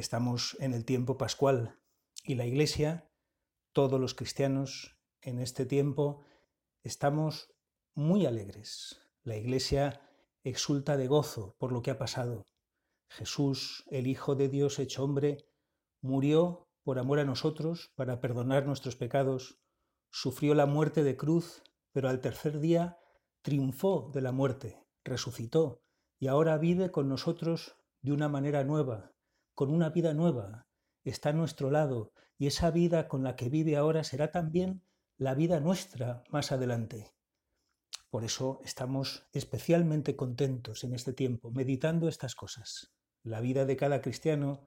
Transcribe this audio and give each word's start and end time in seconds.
Estamos 0.00 0.56
en 0.60 0.72
el 0.72 0.86
tiempo 0.86 1.18
pascual 1.18 1.78
y 2.24 2.34
la 2.34 2.46
Iglesia, 2.46 3.06
todos 3.74 4.00
los 4.00 4.14
cristianos 4.14 4.96
en 5.20 5.38
este 5.38 5.66
tiempo, 5.66 6.22
estamos 6.82 7.52
muy 7.94 8.24
alegres. 8.24 9.02
La 9.24 9.36
Iglesia 9.36 10.00
exulta 10.42 10.96
de 10.96 11.06
gozo 11.06 11.54
por 11.58 11.70
lo 11.70 11.82
que 11.82 11.90
ha 11.90 11.98
pasado. 11.98 12.46
Jesús, 13.10 13.84
el 13.90 14.06
Hijo 14.06 14.36
de 14.36 14.48
Dios 14.48 14.78
hecho 14.78 15.04
hombre, 15.04 15.44
murió 16.00 16.70
por 16.82 16.98
amor 16.98 17.18
a 17.18 17.26
nosotros 17.26 17.92
para 17.94 18.22
perdonar 18.22 18.64
nuestros 18.64 18.96
pecados, 18.96 19.60
sufrió 20.10 20.54
la 20.54 20.64
muerte 20.64 21.02
de 21.04 21.18
cruz, 21.18 21.62
pero 21.92 22.08
al 22.08 22.22
tercer 22.22 22.58
día 22.60 22.98
triunfó 23.42 24.10
de 24.14 24.22
la 24.22 24.32
muerte, 24.32 24.82
resucitó 25.04 25.82
y 26.18 26.28
ahora 26.28 26.56
vive 26.56 26.90
con 26.90 27.06
nosotros 27.06 27.76
de 28.00 28.12
una 28.12 28.30
manera 28.30 28.64
nueva, 28.64 29.12
con 29.54 29.72
una 29.72 29.90
vida 29.90 30.14
nueva, 30.14 30.66
está 31.04 31.30
a 31.30 31.34
nuestro 31.34 31.70
lado 31.70 32.12
y 32.38 32.46
esa 32.46 32.70
vida 32.70 33.08
con 33.08 33.22
la 33.22 33.36
que 33.36 33.48
vive 33.48 33.76
ahora 33.76 34.04
será 34.04 34.30
también 34.30 34.82
la 35.16 35.34
vida 35.34 35.60
nuestra 35.60 36.24
más 36.30 36.52
adelante. 36.52 37.12
Por 38.10 38.24
eso 38.24 38.60
estamos 38.64 39.28
especialmente 39.32 40.16
contentos 40.16 40.82
en 40.82 40.94
este 40.94 41.12
tiempo, 41.12 41.50
meditando 41.52 42.08
estas 42.08 42.34
cosas. 42.34 42.92
La 43.22 43.40
vida 43.40 43.66
de 43.66 43.76
cada 43.76 44.00
cristiano, 44.00 44.66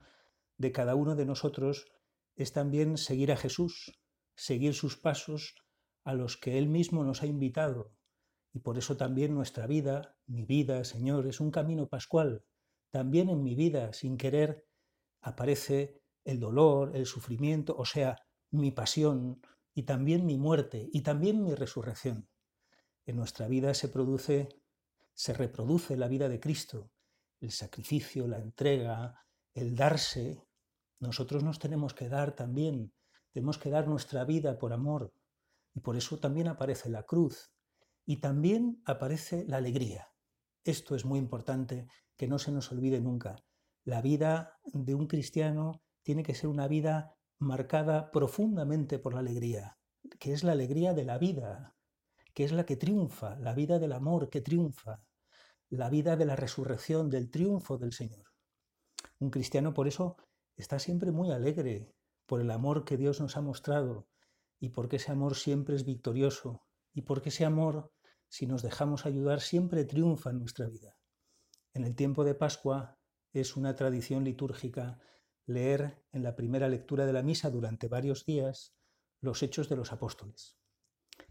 de 0.57 0.71
cada 0.71 0.95
uno 0.95 1.15
de 1.15 1.25
nosotros, 1.25 1.87
es 2.35 2.53
también 2.53 2.97
seguir 2.97 3.31
a 3.31 3.37
Jesús, 3.37 3.99
seguir 4.35 4.73
sus 4.73 4.95
pasos 4.95 5.55
a 6.03 6.13
los 6.13 6.37
que 6.37 6.57
Él 6.57 6.67
mismo 6.67 7.03
nos 7.03 7.21
ha 7.21 7.25
invitado. 7.25 7.91
Y 8.53 8.59
por 8.59 8.77
eso 8.77 8.95
también 8.97 9.33
nuestra 9.33 9.67
vida, 9.67 10.15
mi 10.27 10.45
vida, 10.45 10.83
Señor, 10.83 11.27
es 11.27 11.39
un 11.39 11.51
camino 11.51 11.87
pascual. 11.87 12.45
También 12.91 13.29
en 13.29 13.43
mi 13.43 13.55
vida, 13.55 13.91
sin 13.93 14.17
querer, 14.17 14.67
aparece 15.23 16.01
el 16.23 16.39
dolor, 16.39 16.95
el 16.95 17.05
sufrimiento, 17.05 17.75
o 17.77 17.85
sea, 17.85 18.17
mi 18.51 18.71
pasión 18.71 19.41
y 19.73 19.83
también 19.83 20.25
mi 20.25 20.37
muerte 20.37 20.89
y 20.91 21.01
también 21.01 21.43
mi 21.43 21.55
resurrección. 21.55 22.29
En 23.05 23.15
nuestra 23.15 23.47
vida 23.47 23.73
se 23.73 23.89
produce, 23.89 24.49
se 25.13 25.33
reproduce 25.33 25.97
la 25.97 26.07
vida 26.07 26.29
de 26.29 26.39
Cristo, 26.39 26.91
el 27.39 27.51
sacrificio, 27.51 28.27
la 28.27 28.37
entrega, 28.37 29.25
el 29.53 29.75
darse. 29.75 30.45
Nosotros 30.99 31.43
nos 31.43 31.59
tenemos 31.59 31.93
que 31.93 32.07
dar 32.07 32.35
también, 32.35 32.93
tenemos 33.31 33.57
que 33.57 33.69
dar 33.69 33.87
nuestra 33.87 34.23
vida 34.23 34.57
por 34.57 34.73
amor. 34.73 35.13
Y 35.73 35.79
por 35.79 35.97
eso 35.97 36.19
también 36.19 36.47
aparece 36.47 36.89
la 36.89 37.03
cruz 37.03 37.51
y 38.05 38.17
también 38.17 38.81
aparece 38.85 39.45
la 39.47 39.57
alegría. 39.57 40.09
Esto 40.63 40.95
es 40.95 41.03
muy 41.03 41.19
importante 41.19 41.87
que 42.15 42.27
no 42.27 42.39
se 42.39 42.51
nos 42.51 42.71
olvide 42.71 43.01
nunca. 43.01 43.43
La 43.85 44.01
vida 44.01 44.59
de 44.65 44.95
un 44.95 45.07
cristiano 45.07 45.81
tiene 46.03 46.23
que 46.23 46.35
ser 46.35 46.49
una 46.49 46.67
vida 46.67 47.15
marcada 47.37 48.11
profundamente 48.11 48.97
por 48.97 49.13
la 49.13 49.19
alegría, 49.19 49.77
que 50.19 50.31
es 50.31 50.43
la 50.43 50.53
alegría 50.53 50.93
de 50.93 51.03
la 51.03 51.17
vida, 51.17 51.75
que 52.33 52.45
es 52.45 52.53
la 52.53 52.65
que 52.65 52.77
triunfa, 52.77 53.35
la 53.39 53.53
vida 53.53 53.79
del 53.79 53.91
amor 53.91 54.29
que 54.29 54.41
triunfa, 54.41 55.03
la 55.69 55.89
vida 55.89 56.15
de 56.15 56.25
la 56.25 56.35
resurrección, 56.35 57.09
del 57.09 57.29
triunfo 57.29 57.77
del 57.77 57.93
Señor. 57.93 58.27
Un 59.19 59.29
cristiano 59.29 59.73
por 59.73 59.87
eso 59.87 60.15
está 60.55 60.79
siempre 60.79 61.11
muy 61.11 61.31
alegre 61.31 61.93
por 62.25 62.39
el 62.39 62.51
amor 62.51 62.85
que 62.85 62.95
Dios 62.95 63.19
nos 63.19 63.35
ha 63.37 63.41
mostrado 63.41 64.07
y 64.59 64.69
porque 64.69 64.95
ese 64.95 65.11
amor 65.11 65.35
siempre 65.35 65.75
es 65.75 65.83
victorioso 65.83 66.61
y 66.93 67.01
porque 67.01 67.29
ese 67.29 67.43
amor, 67.43 67.91
si 68.29 68.47
nos 68.47 68.61
dejamos 68.61 69.05
ayudar, 69.05 69.41
siempre 69.41 69.83
triunfa 69.83 70.29
en 70.29 70.39
nuestra 70.39 70.67
vida. 70.67 70.95
En 71.73 71.83
el 71.83 71.95
tiempo 71.95 72.23
de 72.23 72.35
Pascua 72.35 72.97
es 73.33 73.57
una 73.57 73.75
tradición 73.75 74.23
litúrgica 74.23 74.99
leer 75.45 76.05
en 76.11 76.23
la 76.23 76.35
primera 76.35 76.69
lectura 76.69 77.05
de 77.05 77.13
la 77.13 77.23
misa 77.23 77.49
durante 77.49 77.87
varios 77.87 78.25
días 78.25 78.75
los 79.19 79.41
hechos 79.43 79.69
de 79.69 79.75
los 79.75 79.91
apóstoles. 79.91 80.57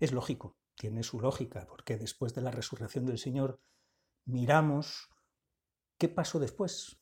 Es 0.00 0.12
lógico, 0.12 0.58
tiene 0.74 1.02
su 1.02 1.20
lógica, 1.20 1.66
porque 1.66 1.96
después 1.96 2.34
de 2.34 2.42
la 2.42 2.50
resurrección 2.50 3.06
del 3.06 3.18
Señor 3.18 3.60
miramos 4.24 5.08
qué 5.96 6.08
pasó 6.08 6.38
después 6.38 7.00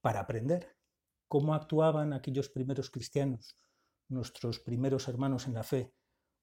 para 0.00 0.20
aprender 0.20 0.76
cómo 1.28 1.54
actuaban 1.54 2.12
aquellos 2.12 2.48
primeros 2.48 2.90
cristianos, 2.90 3.58
nuestros 4.08 4.60
primeros 4.60 5.08
hermanos 5.08 5.46
en 5.46 5.54
la 5.54 5.62
fe, 5.62 5.94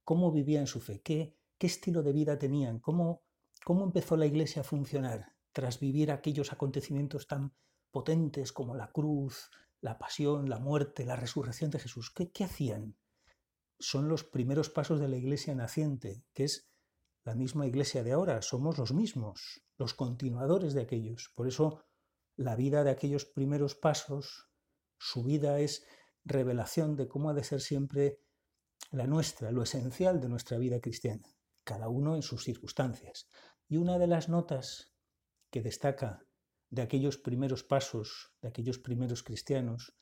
cómo 0.03 0.31
vivían 0.31 0.67
su 0.67 0.81
fe, 0.81 1.01
qué, 1.01 1.37
qué 1.57 1.67
estilo 1.67 2.01
de 2.01 2.13
vida 2.13 2.39
tenían, 2.39 2.79
cómo, 2.79 3.23
cómo 3.63 3.83
empezó 3.83 4.17
la 4.17 4.25
iglesia 4.25 4.61
a 4.61 4.65
funcionar 4.65 5.35
tras 5.51 5.79
vivir 5.79 6.11
aquellos 6.11 6.51
acontecimientos 6.51 7.27
tan 7.27 7.53
potentes 7.91 8.51
como 8.51 8.75
la 8.75 8.91
cruz, 8.91 9.49
la 9.81 9.97
pasión, 9.97 10.49
la 10.49 10.59
muerte, 10.59 11.05
la 11.05 11.15
resurrección 11.15 11.71
de 11.71 11.79
Jesús. 11.79 12.11
¿Qué, 12.11 12.31
qué 12.31 12.45
hacían? 12.45 12.95
Son 13.79 14.07
los 14.07 14.23
primeros 14.23 14.69
pasos 14.69 14.99
de 14.99 15.07
la 15.07 15.17
iglesia 15.17 15.55
naciente, 15.55 16.23
que 16.33 16.45
es 16.45 16.71
la 17.23 17.35
misma 17.35 17.67
iglesia 17.67 18.03
de 18.03 18.13
ahora, 18.13 18.41
somos 18.41 18.77
los 18.77 18.93
mismos, 18.93 19.61
los 19.77 19.93
continuadores 19.93 20.73
de 20.73 20.81
aquellos. 20.81 21.31
Por 21.35 21.47
eso 21.47 21.83
la 22.35 22.55
vida 22.55 22.83
de 22.83 22.91
aquellos 22.91 23.25
primeros 23.25 23.75
pasos, 23.75 24.49
su 24.97 25.23
vida 25.23 25.59
es 25.59 25.85
revelación 26.23 26.95
de 26.95 27.07
cómo 27.07 27.29
ha 27.29 27.33
de 27.33 27.43
ser 27.43 27.61
siempre 27.61 28.19
la 28.91 29.07
nuestra, 29.07 29.51
lo 29.51 29.63
esencial 29.63 30.19
de 30.19 30.29
nuestra 30.29 30.57
vida 30.57 30.79
cristiana, 30.79 31.27
cada 31.63 31.89
uno 31.89 32.15
en 32.15 32.21
sus 32.21 32.43
circunstancias. 32.43 33.27
Y 33.67 33.77
una 33.77 33.99
de 33.99 34.07
las 34.07 34.27
notas 34.27 34.93
que 35.49 35.61
destaca 35.61 36.25
de 36.71 36.81
aquellos 36.81 37.17
primeros 37.17 37.63
pasos, 37.63 38.31
de 38.41 38.47
aquellos 38.47 38.79
primeros 38.79 39.23
cristianos, 39.23 39.93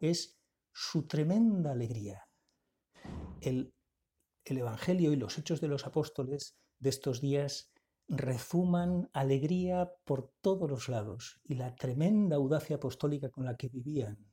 es 0.00 0.38
su 0.72 1.06
tremenda 1.06 1.72
alegría. 1.72 2.28
El, 3.40 3.74
el, 4.44 4.58
Evangelio 4.58 5.12
y 5.12 5.16
los 5.16 5.38
hechos 5.38 5.60
de 5.60 5.68
los 5.68 5.86
apóstoles 5.86 6.56
de 6.78 6.90
estos 6.90 7.20
días 7.20 7.72
rezuman 8.06 9.08
alegría 9.12 9.92
por 10.04 10.32
todos 10.42 10.68
los 10.68 10.88
lados 10.88 11.40
y 11.44 11.54
la 11.54 11.74
tremenda 11.74 12.36
audacia 12.36 12.76
apostólica 12.76 13.30
con 13.30 13.44
la 13.44 13.56
que 13.56 13.68
vivían. 13.68 14.30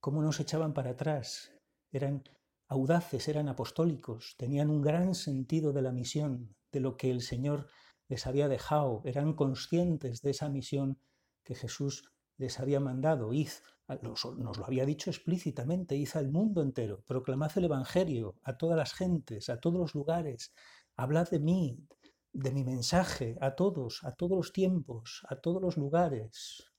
Cómo 0.00 0.22
nos 0.22 0.40
echaban 0.40 0.72
para 0.72 0.90
atrás. 0.90 1.52
Eran 1.92 2.24
audaces, 2.68 3.28
eran 3.28 3.48
apostólicos, 3.48 4.34
tenían 4.38 4.70
un 4.70 4.80
gran 4.80 5.14
sentido 5.14 5.72
de 5.72 5.82
la 5.82 5.92
misión, 5.92 6.56
de 6.72 6.80
lo 6.80 6.96
que 6.96 7.10
el 7.10 7.20
Señor 7.20 7.68
les 8.08 8.26
había 8.26 8.48
dejado, 8.48 9.02
eran 9.04 9.34
conscientes 9.34 10.22
de 10.22 10.30
esa 10.30 10.48
misión 10.48 10.98
que 11.44 11.54
Jesús 11.54 12.12
les 12.36 12.60
había 12.60 12.80
mandado. 12.80 13.32
Id, 13.32 13.50
nos 14.02 14.24
lo 14.58 14.64
había 14.64 14.86
dicho 14.86 15.10
explícitamente, 15.10 15.96
id 15.96 16.08
al 16.14 16.30
mundo 16.30 16.62
entero, 16.62 17.02
proclamad 17.06 17.52
el 17.56 17.64
Evangelio 17.64 18.36
a 18.42 18.56
todas 18.56 18.76
las 18.76 18.94
gentes, 18.94 19.48
a 19.48 19.60
todos 19.60 19.78
los 19.78 19.94
lugares, 19.94 20.52
hablad 20.96 21.28
de 21.30 21.40
mí, 21.40 21.78
de 22.32 22.50
mi 22.50 22.64
mensaje, 22.64 23.36
a 23.40 23.54
todos, 23.54 24.02
a 24.04 24.12
todos 24.12 24.36
los 24.36 24.52
tiempos, 24.52 25.22
a 25.28 25.36
todos 25.36 25.60
los 25.60 25.76
lugares. 25.76 26.70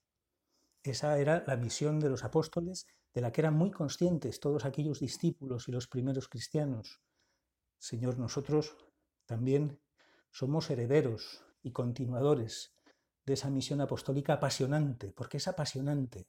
Esa 0.81 1.17
era 1.19 1.43
la 1.47 1.55
misión 1.55 1.99
de 1.99 2.09
los 2.09 2.23
apóstoles, 2.23 2.87
de 3.13 3.21
la 3.21 3.31
que 3.31 3.41
eran 3.41 3.53
muy 3.53 3.71
conscientes 3.71 4.39
todos 4.39 4.65
aquellos 4.65 4.99
discípulos 4.99 5.67
y 5.67 5.71
los 5.71 5.87
primeros 5.87 6.27
cristianos. 6.27 6.99
Señor, 7.77 8.17
nosotros 8.17 8.75
también 9.25 9.79
somos 10.33 10.71
herederos 10.71 11.45
y 11.61 11.71
continuadores 11.71 12.75
de 13.23 13.33
esa 13.33 13.51
misión 13.51 13.81
apostólica 13.81 14.33
apasionante, 14.33 15.11
porque 15.11 15.37
es 15.37 15.47
apasionante 15.47 16.27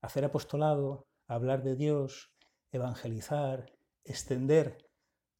hacer 0.00 0.24
apostolado, 0.24 1.08
hablar 1.26 1.64
de 1.64 1.74
Dios, 1.74 2.32
evangelizar, 2.70 3.72
extender 4.04 4.88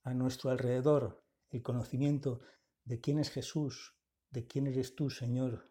a 0.03 0.15
nuestro 0.15 0.51
alrededor 0.51 1.23
el 1.51 1.63
conocimiento 1.63 2.41
de 2.85 3.01
quién 3.01 3.21
es 3.21 3.31
Jesús, 3.31 3.95
de 4.31 4.49
quién 4.49 4.67
eres 4.67 4.97
tú, 4.97 5.09
Señor, 5.09 5.71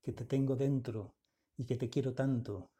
que 0.00 0.12
te 0.12 0.24
tengo 0.24 0.54
dentro 0.54 1.16
y 1.56 1.66
que 1.66 1.76
te 1.76 1.90
quiero 1.90 2.14
tanto, 2.14 2.70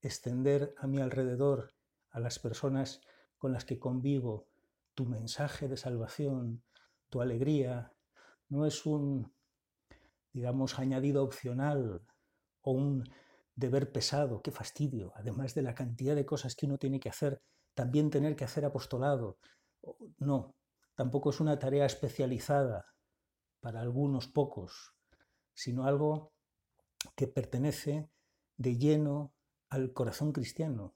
extender 0.00 0.74
a 0.78 0.86
mi 0.86 1.00
alrededor, 1.00 1.74
a 2.10 2.20
las 2.20 2.38
personas 2.38 3.02
con 3.36 3.52
las 3.52 3.66
que 3.66 3.78
convivo, 3.78 4.48
tu 4.94 5.04
mensaje 5.04 5.68
de 5.68 5.76
salvación, 5.76 6.62
tu 7.10 7.20
alegría, 7.20 7.92
no 8.48 8.66
es 8.66 8.86
un, 8.86 9.32
digamos, 10.32 10.78
añadido 10.78 11.24
opcional 11.24 12.02
o 12.62 12.72
un 12.72 13.04
deber 13.54 13.90
pesado, 13.90 14.42
qué 14.42 14.50
fastidio, 14.50 15.12
además 15.16 15.54
de 15.54 15.62
la 15.62 15.74
cantidad 15.74 16.14
de 16.14 16.26
cosas 16.26 16.54
que 16.54 16.66
uno 16.66 16.78
tiene 16.78 17.00
que 17.00 17.08
hacer, 17.08 17.42
también 17.74 18.10
tener 18.10 18.36
que 18.36 18.44
hacer 18.44 18.64
apostolado. 18.64 19.38
No, 20.18 20.54
tampoco 20.94 21.30
es 21.30 21.40
una 21.40 21.58
tarea 21.58 21.86
especializada 21.86 22.94
para 23.60 23.80
algunos 23.80 24.28
pocos, 24.28 24.94
sino 25.54 25.86
algo 25.86 26.32
que 27.14 27.28
pertenece 27.28 28.10
de 28.56 28.76
lleno 28.76 29.34
al 29.70 29.92
corazón 29.92 30.32
cristiano. 30.32 30.94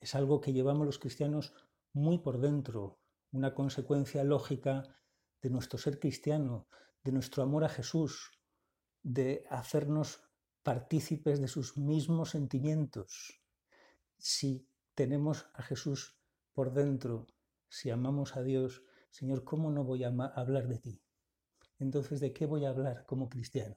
Es 0.00 0.14
algo 0.14 0.40
que 0.40 0.52
llevamos 0.52 0.86
los 0.86 0.98
cristianos 0.98 1.54
muy 1.92 2.18
por 2.18 2.38
dentro, 2.38 3.00
una 3.32 3.54
consecuencia 3.54 4.24
lógica 4.24 4.84
de 5.42 5.50
nuestro 5.50 5.78
ser 5.78 5.98
cristiano, 5.98 6.68
de 7.04 7.12
nuestro 7.12 7.42
amor 7.42 7.64
a 7.64 7.68
Jesús, 7.68 8.30
de 9.02 9.44
hacernos 9.50 10.20
partícipes 10.62 11.40
de 11.40 11.48
sus 11.48 11.76
mismos 11.76 12.30
sentimientos. 12.30 13.40
Si 14.18 14.68
tenemos 14.94 15.46
a 15.54 15.62
Jesús 15.62 16.18
por 16.52 16.72
dentro, 16.72 17.26
si 17.68 17.90
amamos 17.90 18.36
a 18.36 18.42
Dios, 18.42 18.82
Señor, 19.10 19.44
¿cómo 19.44 19.70
no 19.70 19.84
voy 19.84 20.04
a 20.04 20.08
hablar 20.08 20.68
de 20.68 20.78
ti? 20.78 21.02
Entonces, 21.78 22.20
¿de 22.20 22.32
qué 22.32 22.46
voy 22.46 22.64
a 22.64 22.70
hablar 22.70 23.06
como 23.06 23.28
cristiano? 23.28 23.76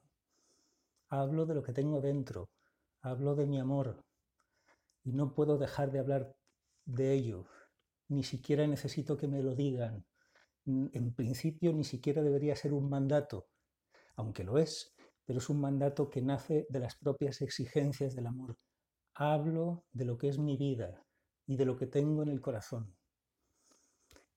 Hablo 1.07 1.45
de 1.45 1.55
lo 1.55 1.63
que 1.63 1.73
tengo 1.73 2.01
dentro, 2.01 2.49
hablo 3.01 3.35
de 3.35 3.45
mi 3.45 3.59
amor 3.59 4.03
y 5.03 5.13
no 5.13 5.33
puedo 5.33 5.57
dejar 5.57 5.91
de 5.91 5.99
hablar 5.99 6.35
de 6.85 7.13
ello. 7.13 7.45
Ni 8.07 8.23
siquiera 8.23 8.65
necesito 8.67 9.17
que 9.17 9.27
me 9.27 9.41
lo 9.41 9.55
digan. 9.55 10.05
En 10.65 11.13
principio, 11.13 11.73
ni 11.73 11.83
siquiera 11.83 12.21
debería 12.21 12.55
ser 12.55 12.73
un 12.73 12.89
mandato, 12.89 13.47
aunque 14.15 14.43
lo 14.43 14.57
es, 14.57 14.93
pero 15.25 15.39
es 15.39 15.49
un 15.49 15.59
mandato 15.59 16.09
que 16.09 16.21
nace 16.21 16.67
de 16.69 16.79
las 16.79 16.95
propias 16.95 17.41
exigencias 17.41 18.15
del 18.15 18.27
amor. 18.27 18.57
Hablo 19.15 19.85
de 19.91 20.05
lo 20.05 20.17
que 20.17 20.29
es 20.29 20.37
mi 20.37 20.57
vida 20.57 21.03
y 21.47 21.57
de 21.57 21.65
lo 21.65 21.77
que 21.77 21.87
tengo 21.87 22.23
en 22.23 22.29
el 22.29 22.41
corazón. 22.41 22.95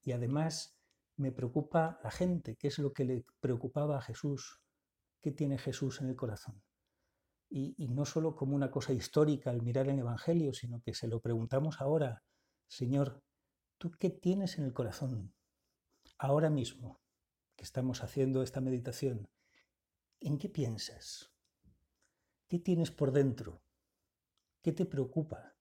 Y 0.03 0.13
además 0.13 0.79
me 1.17 1.33
preocupa 1.33 1.99
la 2.03 2.11
gente, 2.11 2.57
qué 2.57 2.69
es 2.69 2.79
lo 2.79 2.93
que 2.93 3.05
le 3.05 3.25
preocupaba 3.41 3.99
a 3.99 4.03
Jesús, 4.03 4.61
qué 5.21 5.31
tiene 5.31 5.59
Jesús 5.59 6.01
en 6.01 6.09
el 6.09 6.17
corazón. 6.17 6.63
Y, 7.49 7.75
y, 7.77 7.89
no 7.89 8.05
solo 8.05 8.35
como 8.35 8.57
una 8.57 8.71
cosa 8.71 8.93
histórica 8.93 9.51
al 9.51 9.63
mirar 9.63 9.89
el 9.89 9.99
Evangelio, 9.99 10.53
sino 10.53 10.81
que 10.81 10.95
se 10.95 11.07
lo 11.07 11.21
preguntamos 11.21 11.81
ahora, 11.81 12.23
Señor, 12.67 13.23
¿tú 13.79 13.93
qué 13.93 14.11
tienes 14.11 14.59
en 14.59 14.65
el 14.65 14.73
corazón? 14.73 15.33
Ahora 16.25 16.49
mismo 16.49 17.03
que 17.55 17.65
estamos 17.65 18.03
haciendo 18.03 18.43
esta 18.43 18.63
meditación, 18.63 19.29
¿en 20.21 20.39
qué 20.39 20.49
piensas? 20.49 21.35
¿Qué 22.49 22.59
tienes 22.59 22.91
por 22.91 23.13
dentro? 23.13 23.63
¿Qué 24.63 24.73
te 24.73 24.87
preocupa? 24.87 25.55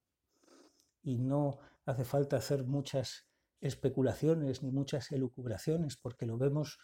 Y 1.01 1.17
no 1.17 1.59
hace 1.83 2.05
falta 2.05 2.37
hacer 2.37 2.63
muchas 2.63 3.27
especulaciones 3.59 4.63
ni 4.63 4.71
muchas 4.71 5.11
elucubraciones, 5.11 5.97
porque 5.97 6.25
lo 6.25 6.37
vemos 6.37 6.79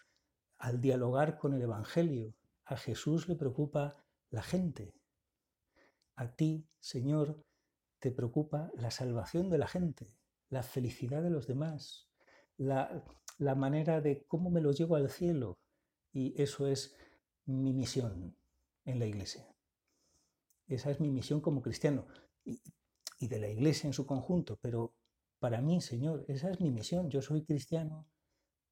al 0.57 0.81
dialogar 0.81 1.37
con 1.37 1.53
el 1.53 1.61
Evangelio. 1.61 2.35
A 2.65 2.75
Jesús 2.75 3.29
le 3.29 3.37
preocupa 3.37 3.95
la 4.29 4.43
gente. 4.43 4.93
A 6.15 6.35
ti, 6.35 6.67
Señor, 6.81 7.45
te 7.99 8.11
preocupa 8.11 8.71
la 8.75 8.91
salvación 8.91 9.49
de 9.49 9.57
la 9.57 9.67
gente, 9.69 10.17
la 10.49 10.63
felicidad 10.63 11.23
de 11.23 11.29
los 11.29 11.47
demás, 11.47 12.09
la, 12.57 13.05
la 13.39 13.55
manera 13.55 14.01
de 14.01 14.23
cómo 14.27 14.51
me 14.51 14.61
lo 14.61 14.71
llevo 14.71 14.95
al 14.95 15.09
cielo. 15.09 15.57
Y 16.11 16.39
eso 16.39 16.67
es 16.67 16.95
mi 17.45 17.73
misión 17.73 18.37
en 18.85 18.99
la 18.99 19.07
iglesia. 19.07 19.47
Esa 20.67 20.91
es 20.91 20.99
mi 20.99 21.09
misión 21.09 21.41
como 21.41 21.61
cristiano 21.63 22.05
y, 22.45 22.61
y 23.19 23.27
de 23.27 23.39
la 23.39 23.49
iglesia 23.49 23.87
en 23.87 23.93
su 23.93 24.05
conjunto, 24.05 24.59
pero 24.61 24.93
para 25.39 25.61
mí, 25.61 25.81
Señor, 25.81 26.25
esa 26.27 26.51
es 26.51 26.59
mi 26.59 26.69
misión. 26.69 27.09
Yo 27.09 27.21
soy 27.21 27.43
cristiano 27.43 28.07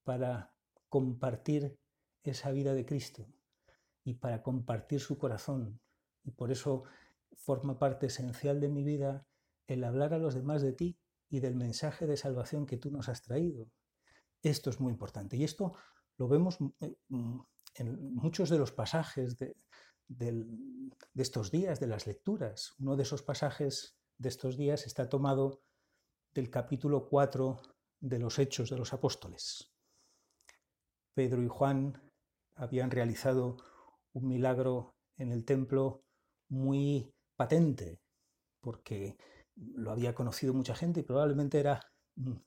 para 0.03 0.53
compartir 0.89 1.79
esa 2.23 2.51
vida 2.51 2.73
de 2.73 2.85
Cristo 2.85 3.25
y 4.03 4.15
para 4.15 4.43
compartir 4.43 4.99
su 4.99 5.17
corazón. 5.17 5.79
Y 6.23 6.31
por 6.31 6.51
eso 6.51 6.83
forma 7.35 7.79
parte 7.79 8.07
esencial 8.07 8.59
de 8.59 8.69
mi 8.69 8.83
vida 8.83 9.25
el 9.67 9.83
hablar 9.83 10.13
a 10.13 10.17
los 10.17 10.35
demás 10.35 10.61
de 10.61 10.73
ti 10.73 10.97
y 11.29 11.39
del 11.39 11.55
mensaje 11.55 12.05
de 12.07 12.17
salvación 12.17 12.65
que 12.65 12.77
tú 12.77 12.91
nos 12.91 13.09
has 13.09 13.21
traído. 13.21 13.69
Esto 14.41 14.69
es 14.69 14.79
muy 14.79 14.91
importante. 14.91 15.37
Y 15.37 15.43
esto 15.43 15.73
lo 16.17 16.27
vemos 16.27 16.57
eh, 16.79 16.95
mm, 17.09 17.39
en 17.75 18.15
muchos 18.15 18.49
de 18.49 18.57
los 18.57 18.71
pasajes 18.71 19.37
de, 19.37 19.55
de, 20.07 20.45
estos 21.15 21.51
días, 21.51 21.79
de 21.79 21.87
las 21.87 22.07
lecturas. 22.07 22.73
Uno 22.79 22.95
de 22.95 23.03
esos 23.03 23.23
pasajes 23.23 23.97
de 24.17 24.29
estos 24.29 24.57
días 24.57 24.85
está 24.85 25.09
tomado 25.09 25.61
del 26.33 26.49
capítulo 26.49 27.07
4 27.07 27.57
de 27.99 28.19
los 28.19 28.39
Hechos 28.39 28.69
de 28.69 28.77
los 28.77 28.93
Apóstoles. 28.93 29.73
Pedro 31.13 31.41
y 31.41 31.47
Juan 31.47 32.01
habían 32.55 32.91
realizado 32.91 33.57
un 34.13 34.27
milagro 34.27 34.95
en 35.17 35.31
el 35.31 35.45
templo 35.45 36.03
muy 36.49 37.13
patente, 37.35 37.99
porque 38.61 39.17
lo 39.55 39.91
había 39.91 40.13
conocido 40.13 40.53
mucha 40.53 40.75
gente 40.75 40.99
y 40.99 41.03
probablemente 41.03 41.59
era 41.59 41.91
un 42.15 42.45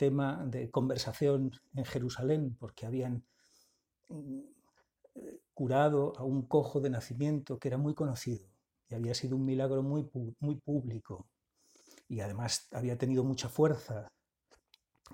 tema 0.00 0.42
de 0.46 0.70
conversación 0.70 1.52
en 1.74 1.84
Jerusalén, 1.84 2.56
porque 2.58 2.86
habían 2.86 3.22
mm, 4.08 4.40
curado 5.52 6.14
a 6.16 6.24
un 6.24 6.46
cojo 6.46 6.80
de 6.80 6.88
nacimiento 6.88 7.58
que 7.58 7.68
era 7.68 7.76
muy 7.76 7.94
conocido 7.94 8.48
y 8.88 8.94
había 8.94 9.12
sido 9.12 9.36
un 9.36 9.44
milagro 9.44 9.82
muy, 9.82 10.08
muy 10.38 10.56
público 10.56 11.28
y 12.08 12.20
además 12.20 12.66
había 12.72 12.96
tenido 12.96 13.24
mucha 13.24 13.50
fuerza. 13.50 14.08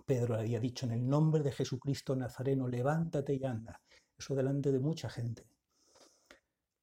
Pedro 0.05 0.37
había 0.37 0.61
dicho, 0.61 0.87
en 0.87 0.93
el 0.93 1.09
nombre 1.09 1.43
de 1.43 1.51
Jesucristo 1.51 2.15
Nazareno, 2.15 2.69
levántate 2.69 3.35
y 3.35 3.45
anda. 3.45 3.83
Eso 4.17 4.37
delante 4.37 4.71
de 4.71 4.79
mucha 4.79 5.11
gente. 5.11 5.49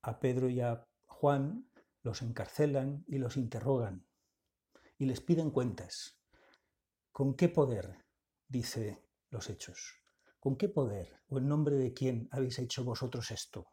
A 0.02 0.20
Pedro 0.20 0.50
y 0.50 0.60
a 0.60 0.86
Juan 1.08 1.70
los 2.02 2.22
encarcelan 2.22 3.06
y 3.08 3.18
los 3.18 3.38
interrogan 3.38 4.06
y 4.98 5.06
les 5.06 5.22
piden 5.22 5.52
cuentas. 5.52 6.18
¿Con 7.14 7.36
qué 7.36 7.48
poder? 7.48 8.04
dice 8.48 9.06
los 9.30 9.52
hechos. 9.52 10.02
¿Con 10.40 10.58
qué 10.58 10.68
poder 10.68 11.22
o 11.28 11.38
en 11.38 11.48
nombre 11.48 11.76
de 11.76 11.94
quién 11.94 12.28
habéis 12.32 12.58
hecho 12.58 12.84
vosotros 12.84 13.30
esto? 13.30 13.68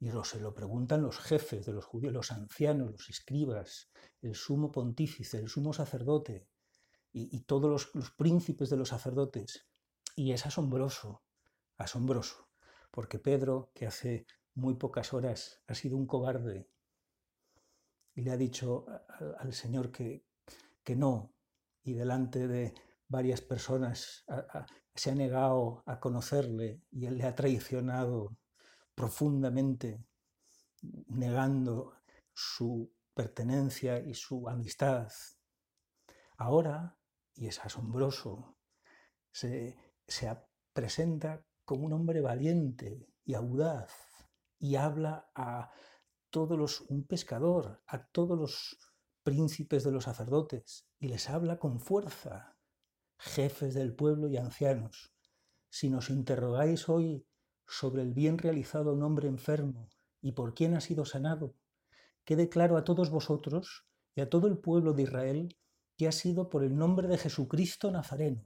Y 0.00 0.10
se 0.24 0.40
lo 0.40 0.52
preguntan 0.52 1.00
los 1.00 1.20
jefes 1.20 1.64
de 1.64 1.72
los 1.72 1.84
judíos, 1.84 2.12
los 2.12 2.32
ancianos, 2.32 2.90
los 2.90 3.08
escribas, 3.08 3.92
el 4.20 4.34
sumo 4.34 4.72
pontífice, 4.72 5.38
el 5.38 5.48
sumo 5.48 5.72
sacerdote 5.72 6.48
y, 7.12 7.40
todos 7.42 7.94
los, 7.94 8.10
príncipes 8.10 8.68
de 8.68 8.78
los 8.78 8.88
sacerdotes. 8.88 9.68
Y 10.16 10.32
es 10.32 10.44
asombroso, 10.44 11.22
asombroso, 11.76 12.48
porque 12.90 13.20
Pedro, 13.20 13.70
que 13.76 13.86
hace 13.86 14.26
muy 14.54 14.74
pocas 14.74 15.12
horas 15.12 15.62
ha 15.68 15.74
sido 15.76 15.96
un 15.96 16.08
cobarde 16.08 16.68
y 18.16 18.22
le 18.22 18.32
ha 18.32 18.36
dicho 18.36 18.86
al 19.38 19.52
Señor 19.52 19.92
que, 19.92 20.26
que 20.82 20.96
no, 20.96 21.32
y 21.82 21.94
delante 21.94 22.46
de 22.46 22.74
varias 23.08 23.40
personas 23.40 24.24
se 24.94 25.10
ha 25.10 25.14
negado 25.14 25.82
a 25.86 25.98
conocerle 25.98 26.82
y 26.90 27.06
él 27.06 27.18
le 27.18 27.24
ha 27.24 27.34
traicionado 27.34 28.36
profundamente, 28.94 30.04
negando 31.08 31.94
su 32.32 32.92
pertenencia 33.14 33.98
y 33.98 34.14
su 34.14 34.48
amistad. 34.48 35.10
Ahora, 36.36 36.96
y 37.34 37.46
es 37.46 37.58
asombroso, 37.60 38.56
se, 39.32 39.76
presenta 40.72 41.44
como 41.64 41.86
un 41.86 41.92
hombre 41.92 42.20
valiente 42.20 43.08
y 43.24 43.34
audaz 43.34 43.92
y 44.58 44.76
habla 44.76 45.30
a 45.34 45.70
todos 46.30 46.58
los, 46.58 46.80
un 46.82 47.06
pescador, 47.06 47.82
a 47.86 48.06
todos 48.06 48.38
los 48.38 48.78
príncipes 49.22 49.84
de 49.84 49.92
los 49.92 50.04
sacerdotes 50.04 50.89
y 51.00 51.08
les 51.08 51.30
habla 51.30 51.58
con 51.58 51.80
fuerza, 51.80 52.58
jefes 53.18 53.74
del 53.74 53.94
pueblo 53.94 54.28
y 54.28 54.36
ancianos. 54.36 55.14
Si 55.70 55.88
nos 55.88 56.10
interrogáis 56.10 56.88
hoy 56.88 57.26
sobre 57.66 58.02
el 58.02 58.12
bien 58.12 58.36
realizado 58.38 58.90
a 58.90 58.92
un 58.92 59.02
hombre 59.02 59.26
enfermo 59.26 59.88
y 60.20 60.32
por 60.32 60.54
quién 60.54 60.74
ha 60.74 60.80
sido 60.80 61.06
sanado, 61.06 61.56
quede 62.24 62.50
claro 62.50 62.76
a 62.76 62.84
todos 62.84 63.10
vosotros 63.10 63.88
y 64.14 64.20
a 64.20 64.28
todo 64.28 64.46
el 64.46 64.58
pueblo 64.58 64.92
de 64.92 65.04
Israel 65.04 65.56
que 65.96 66.06
ha 66.06 66.12
sido 66.12 66.50
por 66.50 66.64
el 66.64 66.76
nombre 66.76 67.08
de 67.08 67.18
Jesucristo 67.18 67.90
Nazareno, 67.90 68.44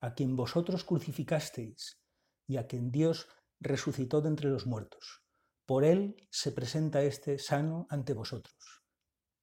a 0.00 0.14
quien 0.14 0.36
vosotros 0.36 0.84
crucificasteis 0.84 2.00
y 2.46 2.56
a 2.56 2.66
quien 2.66 2.90
Dios 2.90 3.28
resucitó 3.58 4.22
de 4.22 4.28
entre 4.28 4.48
los 4.48 4.66
muertos. 4.66 5.22
Por 5.66 5.84
él 5.84 6.16
se 6.30 6.52
presenta 6.52 7.02
este 7.02 7.38
sano 7.38 7.86
ante 7.90 8.14
vosotros. 8.14 8.82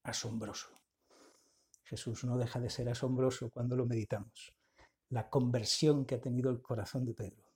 Asombroso. 0.03 0.76
Jesús 1.87 2.23
no 2.23 2.37
deja 2.37 2.59
de 2.59 2.69
ser 2.69 2.89
asombroso 2.89 3.49
cuando 3.49 3.75
lo 3.75 3.85
meditamos. 3.85 4.53
La 5.09 5.29
conversión 5.29 6.05
que 6.05 6.15
ha 6.15 6.21
tenido 6.21 6.49
el 6.49 6.61
corazón 6.61 7.05
de 7.05 7.13
Pedro 7.13 7.47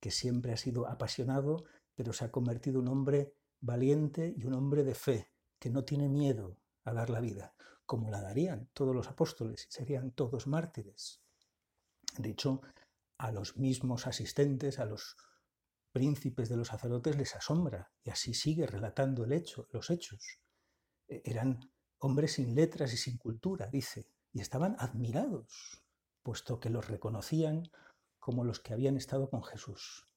que 0.00 0.10
siempre 0.10 0.52
ha 0.52 0.56
sido 0.56 0.86
apasionado, 0.86 1.64
pero 1.94 2.12
se 2.12 2.24
ha 2.24 2.30
convertido 2.30 2.80
en 2.80 2.88
un 2.88 2.98
hombre 2.98 3.34
valiente 3.60 4.34
y 4.36 4.44
un 4.44 4.54
hombre 4.54 4.84
de 4.84 4.94
fe, 4.94 5.30
que 5.58 5.70
no 5.70 5.84
tiene 5.84 6.08
miedo 6.08 6.56
a 6.84 6.92
dar 6.92 7.10
la 7.10 7.20
vida, 7.20 7.54
como 7.84 8.10
la 8.10 8.20
darían 8.20 8.68
todos 8.72 8.94
los 8.94 9.08
apóstoles 9.08 9.66
y 9.68 9.72
serían 9.72 10.12
todos 10.12 10.46
mártires. 10.46 11.20
De 12.16 12.30
hecho, 12.30 12.60
a 13.18 13.32
los 13.32 13.56
mismos 13.56 14.06
asistentes, 14.06 14.78
a 14.78 14.84
los 14.84 15.16
príncipes 15.90 16.48
de 16.48 16.56
los 16.56 16.68
sacerdotes 16.68 17.16
les 17.16 17.34
asombra 17.34 17.90
y 18.04 18.10
así 18.10 18.34
sigue 18.34 18.66
relatando 18.66 19.24
el 19.24 19.32
hecho, 19.32 19.66
los 19.72 19.90
hechos. 19.90 20.38
E, 21.08 21.22
eran 21.24 21.58
hombres 21.98 22.34
sin 22.34 22.54
letras 22.54 22.92
y 22.92 22.96
sin 22.96 23.18
cultura, 23.18 23.66
dice, 23.66 24.08
y 24.32 24.40
estaban 24.40 24.76
admirados, 24.78 25.82
puesto 26.22 26.60
que 26.60 26.70
los 26.70 26.88
reconocían 26.88 27.70
como 28.18 28.44
los 28.44 28.60
que 28.60 28.72
habían 28.72 28.96
estado 28.96 29.30
con 29.30 29.42
Jesús. 29.42 30.08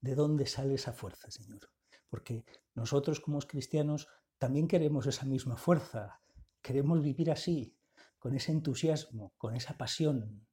¿De 0.00 0.14
dónde 0.14 0.46
sale 0.46 0.74
esa 0.74 0.92
fuerza, 0.92 1.30
Señor? 1.30 1.70
Porque 2.08 2.44
nosotros 2.74 3.20
como 3.20 3.38
cristianos 3.40 4.08
también 4.38 4.68
queremos 4.68 5.06
esa 5.06 5.26
misma 5.26 5.56
fuerza, 5.56 6.20
queremos 6.62 7.02
vivir 7.02 7.30
así, 7.30 7.76
con 8.18 8.34
ese 8.34 8.52
entusiasmo, 8.52 9.32
con 9.36 9.54
esa 9.54 9.76
pasión, 9.76 10.46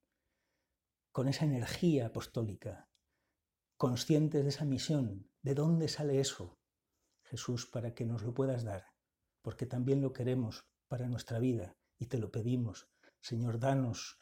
con 1.12 1.28
esa 1.28 1.46
energía 1.46 2.08
apostólica, 2.08 2.90
conscientes 3.76 4.44
de 4.44 4.50
esa 4.50 4.66
misión. 4.66 5.30
¿De 5.42 5.54
dónde 5.54 5.88
sale 5.88 6.20
eso? 6.20 6.60
Jesús, 7.24 7.66
para 7.66 7.94
que 7.94 8.06
nos 8.06 8.24
lo 8.24 8.34
puedas 8.34 8.64
dar, 8.64 8.86
porque 9.48 9.66
también 9.66 10.02
lo 10.02 10.12
queremos 10.12 10.68
para 10.90 11.08
nuestra 11.08 11.40
vida 11.40 11.78
y 11.98 12.08
te 12.08 12.18
lo 12.18 12.32
pedimos. 12.32 12.90
Señor, 13.22 13.60
danos 13.60 14.20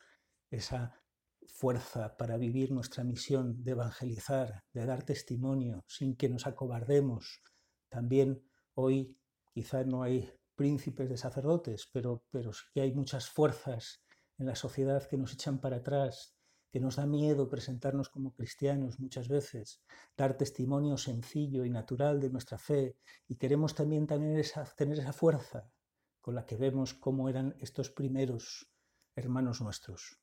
esa 0.51 1.01
fuerza 1.47 2.15
para 2.15 2.37
vivir 2.37 2.71
nuestra 2.71 3.03
misión 3.03 3.63
de 3.63 3.71
evangelizar, 3.71 4.63
de 4.71 4.85
dar 4.85 5.01
testimonio 5.01 5.83
sin 5.87 6.15
que 6.15 6.29
nos 6.29 6.45
acobardemos. 6.45 7.41
También 7.89 8.47
hoy 8.75 9.17
quizá 9.51 9.83
no 9.83 10.03
hay 10.03 10.31
príncipes 10.53 11.09
de 11.09 11.17
sacerdotes, 11.17 11.89
pero, 11.91 12.23
pero 12.29 12.53
sí 12.53 12.65
que 12.71 12.81
hay 12.81 12.93
muchas 12.93 13.27
fuerzas 13.27 14.03
en 14.37 14.45
la 14.45 14.55
sociedad 14.55 15.07
que 15.09 15.17
nos 15.17 15.33
echan 15.33 15.59
para 15.59 15.77
atrás, 15.77 16.34
que 16.75 16.81
nos 16.81 16.97
da 16.97 17.05
miedo 17.05 17.47
presentarnos 17.47 18.09
como 18.09 18.33
cristianos 18.33 18.99
muchas 18.99 19.29
veces, 19.29 19.81
dar 20.17 20.35
testimonio 20.35 20.97
sencillo 20.97 21.63
y 21.63 21.69
natural 21.69 22.19
de 22.19 22.29
nuestra 22.29 22.57
fe, 22.57 22.97
y 23.29 23.37
queremos 23.37 23.75
también 23.75 24.07
tener 24.07 24.37
esa, 24.37 24.65
fuerza 25.13 25.71
con 26.19 26.35
la 26.35 26.45
que 26.45 26.57
vemos 26.57 26.93
cómo 26.93 27.29
eran 27.29 27.55
estos 27.61 27.89
primeros 27.89 28.69
hermanos 29.15 29.61
nuestros. 29.61 30.19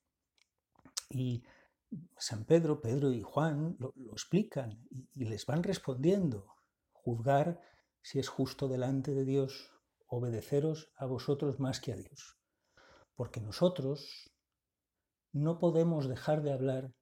Y 1.09 1.43
San 2.19 2.45
Pedro, 2.45 2.83
Pedro 2.83 3.15
y 3.15 3.23
Juan 3.23 3.77
lo, 3.79 3.95
explican 4.13 4.87
y, 5.15 5.25
les 5.25 5.47
van 5.47 5.63
respondiendo. 5.63 6.55
Juzgar 6.93 7.63
si 8.03 8.19
es 8.19 8.29
justo 8.29 8.69
delante 8.69 9.15
de 9.15 9.25
Dios, 9.25 9.73
obedeceros 10.07 10.93
a 10.97 11.07
vosotros 11.07 11.61
más 11.61 11.81
que 11.81 11.95
a 11.95 11.97
Dios. 11.97 12.37
Porque 13.15 13.41
nosotros 13.41 14.32
no 15.33 15.59
podemos 15.59 16.09
dejar 16.09 16.43
de 16.43 16.53
hablar 16.53 16.95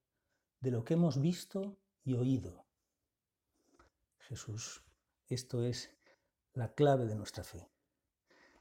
de 0.60 0.70
lo 0.70 0.84
que 0.84 0.94
hemos 0.94 1.20
visto 1.20 1.78
y 2.04 2.14
oído. 2.14 2.66
Jesús, 4.18 4.84
esto 5.26 5.64
es 5.64 5.90
la 6.52 6.75
clave 6.75 7.06
de 7.06 7.16
nuestra 7.16 7.44
fe. 7.44 7.68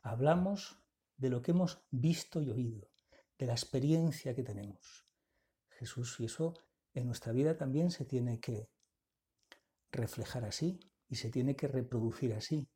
Hablamos 0.02 0.80
de 1.18 1.30
lo 1.30 1.42
que 1.42 1.52
hemos 1.52 1.84
visto 1.92 2.42
y 2.42 2.50
oído, 2.50 2.90
de 3.38 3.46
la 3.46 3.54
experiencia 3.54 4.34
que 4.34 4.44
tenemos. 4.44 5.06
Jesús. 5.70 6.20
Y 6.20 6.26
eso 6.26 6.54
en 6.94 7.06
nuestra 7.06 7.32
vida 7.32 7.58
también 7.58 7.92
se 7.92 8.06
tiene 8.06 8.40
que 8.40 8.70
reflejar 9.92 10.46
así 10.46 10.80
y 11.08 11.16
se 11.16 11.30
tiene 11.30 11.56
que 11.56 11.68
reproducir 11.68 12.34
así. 12.34 12.68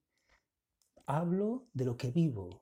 Hablo 1.05 1.67
de 1.73 1.85
lo 1.85 1.97
que 1.97 2.11
vivo, 2.11 2.61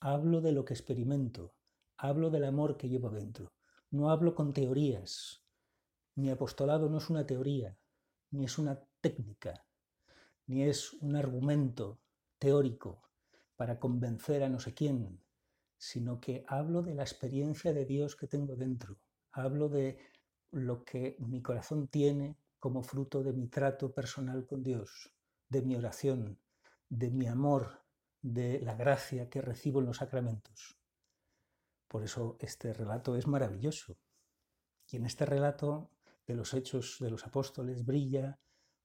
hablo 0.00 0.40
de 0.40 0.52
lo 0.52 0.64
que 0.64 0.74
experimento, 0.74 1.54
hablo 1.98 2.30
del 2.30 2.44
amor 2.44 2.76
que 2.76 2.88
llevo 2.88 3.10
dentro. 3.10 3.52
No 3.90 4.10
hablo 4.10 4.34
con 4.36 4.52
teorías. 4.52 5.42
Mi 6.14 6.30
apostolado 6.30 6.88
no 6.88 6.98
es 6.98 7.10
una 7.10 7.26
teoría, 7.26 7.76
ni 8.30 8.44
es 8.44 8.56
una 8.58 8.80
técnica, 9.00 9.64
ni 10.46 10.62
es 10.62 10.92
un 10.94 11.16
argumento 11.16 11.98
teórico 12.38 13.02
para 13.56 13.80
convencer 13.80 14.44
a 14.44 14.48
no 14.48 14.60
sé 14.60 14.74
quién, 14.74 15.20
sino 15.76 16.20
que 16.20 16.44
hablo 16.46 16.82
de 16.82 16.94
la 16.94 17.02
experiencia 17.02 17.72
de 17.72 17.84
Dios 17.84 18.14
que 18.14 18.28
tengo 18.28 18.54
dentro, 18.54 18.98
hablo 19.32 19.68
de 19.68 19.98
lo 20.52 20.84
que 20.84 21.16
mi 21.18 21.42
corazón 21.42 21.88
tiene 21.88 22.36
como 22.60 22.82
fruto 22.82 23.24
de 23.24 23.32
mi 23.32 23.48
trato 23.48 23.92
personal 23.92 24.46
con 24.46 24.62
Dios, 24.62 25.12
de 25.48 25.62
mi 25.62 25.74
oración, 25.74 26.38
de 26.88 27.10
mi 27.10 27.26
amor, 27.26 27.82
de 28.22 28.60
la 28.60 28.74
gracia 28.74 29.28
que 29.28 29.42
recibo 29.42 29.80
en 29.80 29.86
los 29.86 29.98
sacramentos. 29.98 30.77
Por 31.88 32.04
eso 32.04 32.36
este 32.40 32.72
relato 32.72 33.16
es 33.16 33.26
maravilloso. 33.26 33.96
Y 34.90 34.96
en 34.96 35.06
este 35.06 35.26
relato 35.26 35.90
de 36.26 36.34
los 36.34 36.54
hechos 36.54 36.98
de 37.00 37.10
los 37.10 37.26
apóstoles 37.26 37.84
brilla 37.84 38.38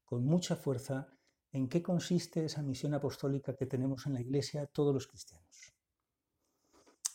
con 0.05 0.25
mucha 0.25 0.55
fuerza 0.55 1.07
en 1.51 1.69
qué 1.69 1.83
consiste 1.83 2.45
esa 2.45 2.63
misión 2.63 2.93
apostólica 2.93 3.55
que 3.55 3.67
tenemos 3.67 4.05
en 4.07 4.13
la 4.13 4.22
Iglesia 4.22 4.65
todos 4.67 4.93
los 4.93 5.07
cristianos. 5.07 5.74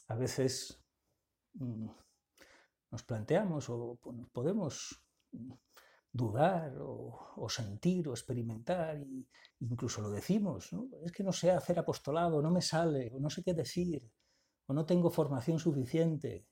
A 0.07 0.15
veces 0.15 0.81
mm, 1.55 1.89
nos 2.91 3.03
planteamos 3.03 3.69
o 3.69 3.99
podemos 4.33 5.03
dudar 6.13 6.77
o, 6.81 7.49
sentir 7.49 8.09
o 8.09 8.13
experimentar, 8.13 8.97
e 8.97 9.27
incluso 9.61 10.01
lo 10.01 10.11
decimos, 10.11 10.71
es 11.05 11.13
que 11.13 11.23
no 11.23 11.33
sé 11.33 11.51
hacer 11.51 11.79
apostolado, 11.79 12.43
no 12.43 12.51
me 12.51 12.63
sale, 12.63 13.11
o 13.15 13.21
no 13.21 13.31
sé 13.31 13.43
qué 13.43 13.55
decir, 13.55 14.11
o 14.69 14.75
no 14.75 14.87
tengo 14.87 15.11
formación 15.11 15.59
suficiente, 15.59 16.47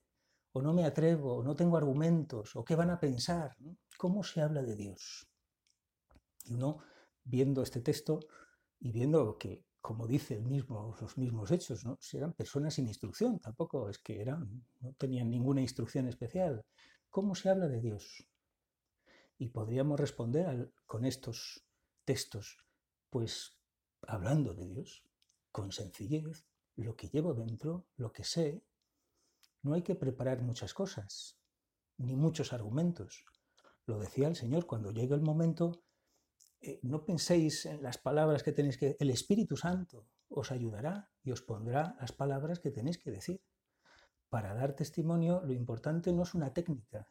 o 0.52 0.62
no 0.62 0.72
me 0.72 0.84
atrevo, 0.84 1.36
o 1.36 1.44
no 1.44 1.54
tengo 1.54 1.76
argumentos, 1.76 2.56
o 2.56 2.64
qué 2.64 2.74
van 2.74 2.90
a 2.90 2.98
pensar, 2.98 3.54
¿cómo 3.96 4.24
se 4.24 4.40
habla 4.40 4.62
de 4.62 4.74
Dios? 4.74 5.28
Y 6.44 6.54
uno, 6.54 6.78
viendo 7.22 7.62
este 7.62 7.80
texto 7.80 8.20
y 8.80 8.90
viendo 8.90 9.36
que 9.38 9.66
como 9.86 10.08
dice 10.08 10.40
mismo, 10.40 10.96
los 11.00 11.16
mismos 11.16 11.52
hechos, 11.52 11.84
¿no? 11.84 11.96
Si 12.00 12.16
eran 12.16 12.32
personas 12.32 12.74
sin 12.74 12.88
instrucción, 12.88 13.38
tampoco 13.38 13.88
es 13.88 14.00
que 14.00 14.20
eran, 14.20 14.66
no 14.80 14.92
tenían 14.94 15.30
ninguna 15.30 15.60
instrucción 15.60 16.08
especial. 16.08 16.64
¿Cómo 17.08 17.36
se 17.36 17.50
habla 17.50 17.68
de 17.68 17.80
Dios? 17.80 18.26
Y 19.38 19.50
podríamos 19.50 20.00
responder 20.00 20.72
con 20.86 21.04
estos 21.04 21.64
textos, 22.04 22.58
pues 23.10 23.60
hablando 24.02 24.54
de 24.54 24.66
Dios, 24.66 25.04
con 25.52 25.70
sencillez, 25.70 26.44
lo 26.76 26.96
que 26.96 27.08
llevo 27.08 27.34
dentro, 27.34 27.86
lo 27.96 28.12
que 28.12 28.24
sé, 28.24 28.62
no 29.62 29.74
hay 29.74 29.82
que 29.82 29.94
preparar 29.94 30.42
muchas 30.42 30.74
cosas, 30.74 31.38
ni 31.96 32.14
muchos 32.16 32.52
argumentos. 32.52 33.24
Lo 33.86 33.98
decía 33.98 34.28
el 34.28 34.36
Señor, 34.36 34.66
cuando 34.66 34.92
llegue 34.92 35.14
el 35.14 35.22
momento, 35.22 35.82
eh, 36.60 36.80
no 36.82 37.04
penséis 37.04 37.66
en 37.66 37.82
las 37.82 37.98
palabras 37.98 38.42
que 38.42 38.52
tenéis 38.52 38.78
que... 38.78 38.96
El 38.98 39.10
Espíritu 39.10 39.56
Santo 39.56 40.08
os 40.28 40.50
ayudará 40.50 41.10
y 41.22 41.30
os 41.30 41.42
pondrá 41.42 41.96
las 42.00 42.12
palabras 42.12 42.58
que 42.58 42.70
tenéis 42.70 42.98
que 42.98 43.10
decir. 43.10 43.42
Para 44.28 44.54
dar 44.54 44.74
testimonio 44.74 45.42
lo 45.44 45.52
importante 45.52 46.12
no 46.12 46.24
es 46.24 46.34
una 46.34 46.52
técnica, 46.52 47.10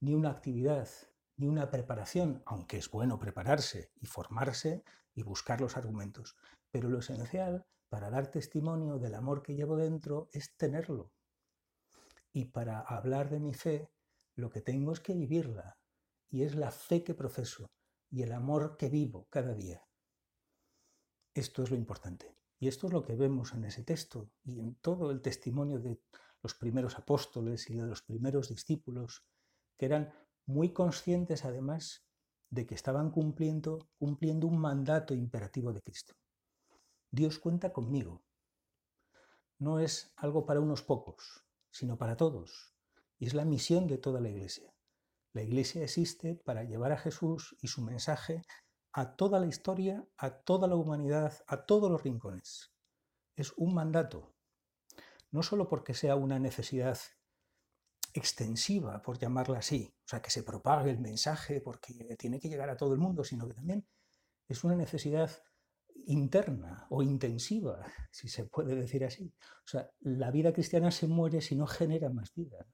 ni 0.00 0.14
una 0.14 0.30
actividad, 0.30 0.88
ni 1.36 1.48
una 1.48 1.70
preparación, 1.70 2.42
aunque 2.46 2.78
es 2.78 2.90
bueno 2.90 3.18
prepararse 3.18 3.92
y 4.00 4.06
formarse 4.06 4.84
y 5.14 5.22
buscar 5.22 5.60
los 5.60 5.76
argumentos. 5.76 6.36
Pero 6.70 6.88
lo 6.88 7.00
esencial 7.00 7.66
para 7.94 8.10
dar 8.10 8.26
testimonio 8.26 8.98
del 8.98 9.14
amor 9.14 9.40
que 9.40 9.54
llevo 9.54 9.76
dentro 9.76 10.28
es 10.32 10.56
tenerlo. 10.56 11.12
Y 12.32 12.46
para 12.46 12.80
hablar 12.80 13.30
de 13.30 13.38
mi 13.38 13.54
fe, 13.54 13.88
lo 14.34 14.50
que 14.50 14.60
tengo 14.60 14.90
es 14.90 14.98
que 14.98 15.14
vivirla. 15.14 15.78
Y 16.28 16.42
es 16.42 16.56
la 16.56 16.72
fe 16.72 17.04
que 17.04 17.14
profeso 17.14 17.70
y 18.10 18.22
el 18.22 18.32
amor 18.32 18.76
que 18.76 18.88
vivo 18.88 19.28
cada 19.30 19.54
día. 19.54 19.86
Esto 21.34 21.62
es 21.62 21.70
lo 21.70 21.76
importante. 21.76 22.34
Y 22.58 22.66
esto 22.66 22.88
es 22.88 22.92
lo 22.92 23.04
que 23.04 23.14
vemos 23.14 23.52
en 23.52 23.64
ese 23.64 23.84
texto 23.84 24.28
y 24.42 24.58
en 24.58 24.74
todo 24.80 25.12
el 25.12 25.22
testimonio 25.22 25.78
de 25.78 26.00
los 26.42 26.54
primeros 26.56 26.98
apóstoles 26.98 27.70
y 27.70 27.76
de 27.76 27.86
los 27.86 28.02
primeros 28.02 28.48
discípulos, 28.48 29.24
que 29.78 29.86
eran 29.86 30.12
muy 30.46 30.72
conscientes 30.72 31.44
además 31.44 32.04
de 32.50 32.66
que 32.66 32.74
estaban 32.74 33.12
cumpliendo, 33.12 33.88
cumpliendo 33.96 34.48
un 34.48 34.58
mandato 34.58 35.14
imperativo 35.14 35.72
de 35.72 35.80
Cristo. 35.80 36.16
Dios 37.14 37.38
cuenta 37.38 37.72
conmigo. 37.72 38.24
No 39.60 39.78
es 39.78 40.12
algo 40.16 40.46
para 40.46 40.58
unos 40.58 40.82
pocos, 40.82 41.44
sino 41.70 41.96
para 41.96 42.16
todos. 42.16 42.74
Y 43.20 43.26
es 43.26 43.34
la 43.34 43.44
misión 43.44 43.86
de 43.86 43.98
toda 43.98 44.20
la 44.20 44.30
Iglesia. 44.30 44.74
La 45.32 45.42
Iglesia 45.42 45.84
existe 45.84 46.34
para 46.34 46.64
llevar 46.64 46.90
a 46.90 46.98
Jesús 46.98 47.56
y 47.60 47.68
su 47.68 47.82
mensaje 47.82 48.42
a 48.92 49.14
toda 49.14 49.38
la 49.38 49.46
historia, 49.46 50.04
a 50.16 50.30
toda 50.30 50.66
la 50.66 50.74
humanidad, 50.74 51.44
a 51.46 51.66
todos 51.66 51.88
los 51.88 52.02
rincones. 52.02 52.72
Es 53.36 53.52
un 53.56 53.74
mandato, 53.74 54.34
no 55.30 55.44
solo 55.44 55.68
porque 55.68 55.94
sea 55.94 56.16
una 56.16 56.40
necesidad 56.40 56.98
extensiva, 58.12 59.02
por 59.02 59.18
llamarla 59.18 59.58
así, 59.58 59.94
o 60.04 60.08
sea, 60.08 60.20
que 60.20 60.30
se 60.30 60.42
propague 60.42 60.90
el 60.90 60.98
mensaje 60.98 61.60
porque 61.60 62.16
tiene 62.16 62.40
que 62.40 62.48
llegar 62.48 62.70
a 62.70 62.76
todo 62.76 62.92
el 62.92 62.98
mundo, 62.98 63.22
sino 63.22 63.46
que 63.46 63.54
también 63.54 63.86
es 64.48 64.64
una 64.64 64.74
necesidad 64.74 65.30
interna 66.06 66.86
o 66.90 67.02
intensiva, 67.02 67.84
si 68.10 68.28
se 68.28 68.44
puede 68.44 68.74
decir 68.74 69.04
así. 69.04 69.32
O 69.40 69.68
sea, 69.68 69.90
la 70.00 70.30
vida 70.30 70.52
cristiana 70.52 70.90
se 70.90 71.06
muere 71.06 71.40
si 71.40 71.56
no 71.56 71.66
genera 71.66 72.10
más 72.10 72.34
vida. 72.34 72.66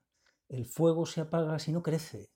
El 0.48 0.66
fuego 0.66 1.06
se 1.06 1.20
apaga 1.20 1.58
si 1.58 1.72
no 1.72 1.82
crece. 1.82 2.30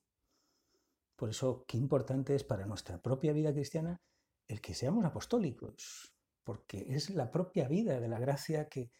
Por 1.16 1.30
eso, 1.30 1.64
qué 1.66 1.76
importante 1.76 2.34
es 2.34 2.44
para 2.44 2.66
nuestra 2.66 3.00
propia 3.00 3.32
vida 3.32 3.52
cristiana 3.52 4.00
el 4.46 4.60
que 4.60 4.74
seamos 4.74 5.04
apostólicos, 5.04 6.14
porque 6.42 6.86
es 6.88 7.10
la 7.10 7.30
propia 7.30 7.68
vida 7.68 8.00
de 8.00 8.08
la 8.08 8.18
gracia 8.18 8.68
que, 8.68 8.90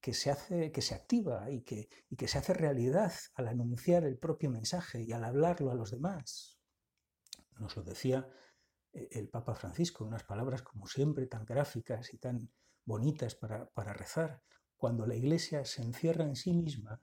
que 0.00 0.14
se, 0.14 0.30
hace, 0.30 0.72
que 0.72 0.82
se 0.82 0.94
activa 0.94 1.50
y 1.50 1.62
que, 1.62 1.88
y 2.08 2.16
que 2.16 2.28
se 2.28 2.38
hace 2.38 2.54
realidad 2.54 3.12
al 3.34 3.48
anunciar 3.48 4.04
el 4.04 4.18
propio 4.18 4.50
mensaje 4.50 5.02
y 5.02 5.12
al 5.12 5.24
hablarlo 5.24 5.70
a 5.70 5.74
los 5.74 5.90
demás. 5.90 6.58
Nos 7.58 7.76
lo 7.76 7.82
decía 7.82 8.28
el 8.94 9.28
Papa 9.28 9.54
Francisco, 9.54 10.04
unas 10.04 10.24
palabras 10.24 10.62
como 10.62 10.86
siempre 10.86 11.26
tan 11.26 11.44
gráficas 11.44 12.14
y 12.14 12.18
tan 12.18 12.50
bonitas 12.84 13.34
para, 13.34 13.68
para 13.70 13.92
rezar, 13.92 14.42
cuando 14.76 15.06
la 15.06 15.16
Iglesia 15.16 15.64
se 15.64 15.82
encierra 15.82 16.24
en 16.24 16.36
sí 16.36 16.52
misma, 16.52 17.02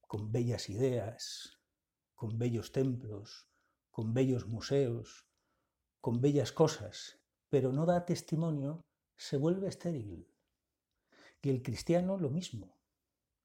con 0.00 0.30
bellas 0.30 0.68
ideas, 0.68 1.60
con 2.14 2.38
bellos 2.38 2.72
templos, 2.72 3.48
con 3.90 4.12
bellos 4.12 4.46
museos, 4.46 5.26
con 6.00 6.20
bellas 6.20 6.52
cosas, 6.52 7.20
pero 7.48 7.72
no 7.72 7.86
da 7.86 8.04
testimonio, 8.04 8.84
se 9.16 9.36
vuelve 9.36 9.68
estéril. 9.68 10.28
Y 11.40 11.50
el 11.50 11.62
cristiano 11.62 12.18
lo 12.18 12.30
mismo. 12.30 12.78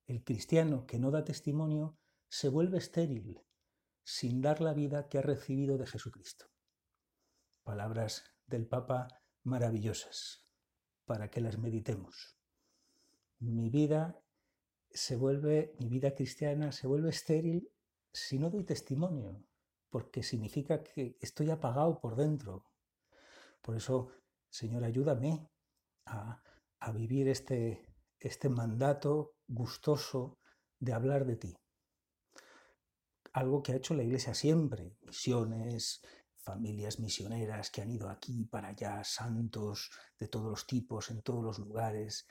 El 0.05 0.23
cristiano 0.23 0.85
que 0.85 0.99
no 0.99 1.11
da 1.11 1.23
testimonio 1.23 1.97
se 2.29 2.49
vuelve 2.49 2.77
estéril, 2.77 3.41
sin 4.07 4.41
dar 4.41 4.61
la 4.61 4.73
vida 4.73 5.09
que 5.09 5.17
ha 5.17 5.21
recibido 5.21 5.77
de 5.77 5.85
Jesucristo. 5.85 6.45
Palabras 7.65 8.23
del 8.45 8.65
Papa 8.65 9.09
maravillosas, 9.43 10.47
para 11.03 11.29
que 11.29 11.41
las 11.41 11.57
meditemos. 11.57 12.37
Mi 13.39 13.69
vida 13.69 14.17
se 14.89 15.17
vuelve, 15.17 15.75
mi 15.77 15.89
vida 15.89 16.15
cristiana 16.15 16.71
se 16.71 16.87
vuelve 16.87 17.09
estéril 17.09 17.69
si 18.13 18.39
no 18.39 18.49
doy 18.49 18.63
testimonio, 18.63 19.43
porque 19.89 20.23
significa 20.23 20.81
que 20.83 21.17
estoy 21.19 21.49
apagado 21.49 21.99
por 21.99 22.15
dentro. 22.15 22.63
Por 23.61 23.75
eso, 23.75 24.07
Señor, 24.49 24.85
ayúdame 24.85 25.49
a, 26.05 26.41
vivir 26.93 27.27
este, 27.27 27.93
este 28.21 28.47
mandato 28.47 29.35
gustoso 29.49 30.39
de 30.79 30.93
hablar 30.93 31.25
de 31.25 31.35
ti. 31.35 31.57
Algo 33.33 33.61
que 33.61 33.73
ha 33.73 33.75
hecho 33.75 33.93
la 33.93 34.03
Iglesia 34.03 34.33
siempre, 34.33 34.95
misiones, 35.01 36.01
familias 36.37 36.99
misioneras 36.99 37.69
que 37.69 37.81
han 37.81 37.91
ido 37.91 38.09
aquí 38.09 38.45
para 38.45 38.69
allá, 38.69 39.03
santos 39.03 39.89
de 40.17 40.27
todos 40.27 40.49
los 40.49 40.65
tipos, 40.65 41.11
en 41.11 41.21
todos 41.21 41.43
los 41.43 41.59
lugares. 41.59 42.27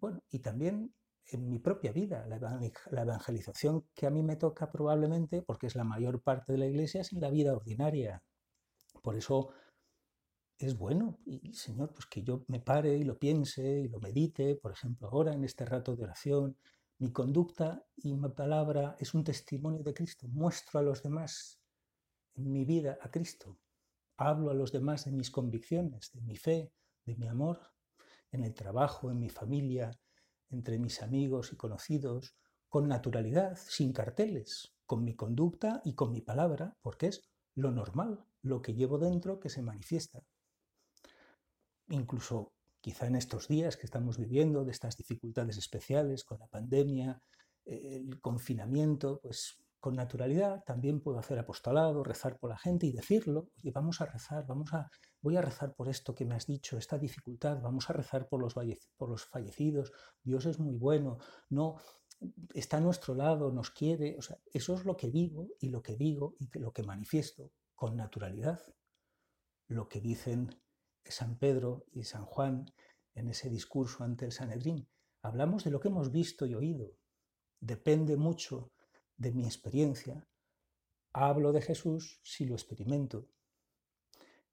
Bueno, 0.00 0.22
y 0.30 0.38
también 0.38 0.94
en 1.26 1.48
mi 1.48 1.58
propia 1.58 1.92
vida. 1.92 2.26
La 2.26 3.02
evangelización 3.02 3.86
que 3.94 4.06
a 4.06 4.10
mí 4.10 4.22
me 4.22 4.36
toca 4.36 4.70
probablemente, 4.70 5.42
porque 5.42 5.66
es 5.66 5.74
la 5.74 5.84
mayor 5.84 6.22
parte 6.22 6.52
de 6.52 6.58
la 6.58 6.66
iglesia, 6.66 7.00
es 7.00 7.12
en 7.12 7.20
la 7.20 7.30
vida 7.30 7.54
ordinaria. 7.54 8.22
Por 9.02 9.16
eso 9.16 9.50
es 10.58 10.76
bueno, 10.76 11.18
y 11.24 11.52
Señor, 11.54 11.92
pues 11.92 12.06
que 12.06 12.22
yo 12.22 12.44
me 12.46 12.60
pare 12.60 12.96
y 12.96 13.04
lo 13.04 13.18
piense 13.18 13.80
y 13.80 13.88
lo 13.88 13.98
medite, 13.98 14.54
por 14.56 14.72
ejemplo, 14.72 15.08
ahora 15.08 15.32
en 15.32 15.44
este 15.44 15.64
rato 15.64 15.96
de 15.96 16.04
oración. 16.04 16.56
Mi 17.02 17.10
conducta 17.10 17.84
y 17.96 18.14
mi 18.14 18.28
palabra 18.28 18.94
es 19.00 19.12
un 19.12 19.24
testimonio 19.24 19.82
de 19.82 19.92
Cristo. 19.92 20.28
Muestro 20.28 20.78
a 20.78 20.84
los 20.84 21.02
demás 21.02 21.60
en 22.34 22.52
mi 22.52 22.64
vida 22.64 22.96
a 23.02 23.10
Cristo. 23.10 23.58
Hablo 24.16 24.52
a 24.52 24.54
los 24.54 24.70
demás 24.70 25.06
de 25.06 25.10
mis 25.10 25.28
convicciones, 25.28 26.12
de 26.12 26.20
mi 26.20 26.36
fe, 26.36 26.72
de 27.04 27.16
mi 27.16 27.26
amor, 27.26 27.58
en 28.30 28.44
el 28.44 28.54
trabajo, 28.54 29.10
en 29.10 29.18
mi 29.18 29.30
familia, 29.30 29.90
entre 30.50 30.78
mis 30.78 31.02
amigos 31.02 31.52
y 31.52 31.56
conocidos, 31.56 32.36
con 32.68 32.86
naturalidad, 32.86 33.56
sin 33.56 33.92
carteles, 33.92 34.72
con 34.86 35.02
mi 35.02 35.16
conducta 35.16 35.82
y 35.84 35.96
con 35.96 36.12
mi 36.12 36.20
palabra, 36.20 36.76
porque 36.82 37.08
es 37.08 37.28
lo 37.56 37.72
normal, 37.72 38.24
lo 38.42 38.62
que 38.62 38.74
llevo 38.74 38.98
dentro 38.98 39.40
que 39.40 39.48
se 39.48 39.60
manifiesta. 39.60 40.22
Incluso 41.88 42.52
quizá 42.82 43.06
en 43.06 43.14
estos 43.14 43.48
días 43.48 43.76
que 43.78 43.86
estamos 43.86 44.18
viviendo, 44.18 44.64
de 44.64 44.72
estas 44.72 44.96
dificultades 44.96 45.56
especiales 45.56 46.24
con 46.24 46.40
la 46.40 46.48
pandemia, 46.48 47.22
el 47.64 48.20
confinamiento, 48.20 49.20
pues 49.22 49.56
con 49.78 49.94
naturalidad 49.94 50.62
también 50.64 51.00
puedo 51.00 51.18
hacer 51.18 51.38
apostolado, 51.38 52.04
rezar 52.04 52.38
por 52.38 52.50
la 52.50 52.58
gente 52.58 52.86
y 52.86 52.92
decirlo, 52.92 53.48
oye, 53.56 53.70
vamos 53.70 54.00
a 54.00 54.06
rezar, 54.06 54.44
vamos 54.46 54.74
a, 54.74 54.90
voy 55.20 55.36
a 55.36 55.42
rezar 55.42 55.74
por 55.74 55.88
esto 55.88 56.14
que 56.14 56.24
me 56.24 56.34
has 56.34 56.46
dicho, 56.46 56.76
esta 56.76 56.98
dificultad, 56.98 57.60
vamos 57.60 57.88
a 57.88 57.92
rezar 57.92 58.28
por 58.28 58.40
los, 58.40 58.54
por 58.96 59.08
los 59.08 59.24
fallecidos, 59.24 59.92
Dios 60.22 60.46
es 60.46 60.58
muy 60.58 60.76
bueno, 60.76 61.18
no 61.50 61.76
está 62.54 62.76
a 62.76 62.80
nuestro 62.80 63.14
lado, 63.14 63.50
nos 63.52 63.70
quiere, 63.70 64.16
o 64.18 64.22
sea, 64.22 64.38
eso 64.52 64.74
es 64.74 64.84
lo 64.84 64.96
que 64.96 65.10
vivo 65.10 65.48
y 65.60 65.68
lo 65.68 65.82
que 65.82 65.96
digo 65.96 66.34
y 66.38 66.48
lo 66.58 66.72
que 66.72 66.82
manifiesto 66.82 67.52
con 67.74 67.96
naturalidad. 67.96 68.60
Lo 69.66 69.88
que 69.88 70.00
dicen 70.00 70.61
San 71.10 71.38
Pedro 71.38 71.86
y 71.92 72.04
San 72.04 72.24
Juan 72.24 72.72
en 73.14 73.28
ese 73.28 73.50
discurso 73.50 74.04
ante 74.04 74.24
el 74.24 74.32
Sanedrín. 74.32 74.88
Hablamos 75.22 75.64
de 75.64 75.70
lo 75.70 75.80
que 75.80 75.88
hemos 75.88 76.12
visto 76.12 76.46
y 76.46 76.54
oído. 76.54 76.96
Depende 77.60 78.16
mucho 78.16 78.72
de 79.16 79.32
mi 79.32 79.44
experiencia, 79.44 80.26
hablo 81.12 81.52
de 81.52 81.62
Jesús 81.62 82.20
si 82.24 82.44
lo 82.44 82.54
experimento, 82.54 83.28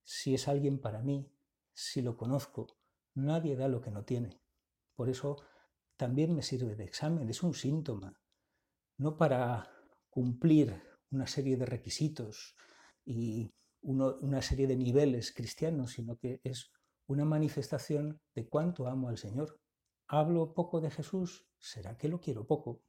si 0.04 0.34
es 0.34 0.48
alguien 0.48 0.80
para 0.80 1.02
mí, 1.02 1.32
si 1.74 2.02
lo 2.02 2.18
conozco. 2.18 2.68
Nadie 3.16 3.56
da 3.56 3.68
lo 3.68 3.82
que 3.82 3.92
no 3.92 4.04
tiene. 4.04 4.40
Por 4.96 5.10
eso 5.10 5.38
también 5.98 6.36
me 6.36 6.44
sirve 6.44 6.76
de 6.76 6.84
examen, 6.84 7.30
es 7.30 7.42
un 7.42 7.54
síntoma, 7.54 8.22
no 8.98 9.18
para 9.18 9.70
cumplir 10.10 10.82
una 11.12 11.28
serie 11.28 11.58
de 11.58 11.66
requisitos 11.66 12.56
y 13.06 13.52
una 13.82 14.42
serie 14.42 14.68
de 14.68 14.76
niveles 14.76 15.32
cristianos, 15.34 15.94
sino 15.94 16.18
que 16.18 16.42
es 16.44 16.72
una 17.08 17.26
manifestación 17.26 18.22
de 18.36 18.48
cuánto 18.48 18.88
amo 18.88 19.10
al 19.10 19.18
Señor. 19.18 19.60
¿Hablo 20.08 20.54
poco 20.54 20.82
de 20.82 20.92
Jesús? 20.92 21.48
¿Será 21.58 21.98
que 21.98 22.08
lo 22.08 22.20
quiero 22.20 22.46
poco? 22.46 22.82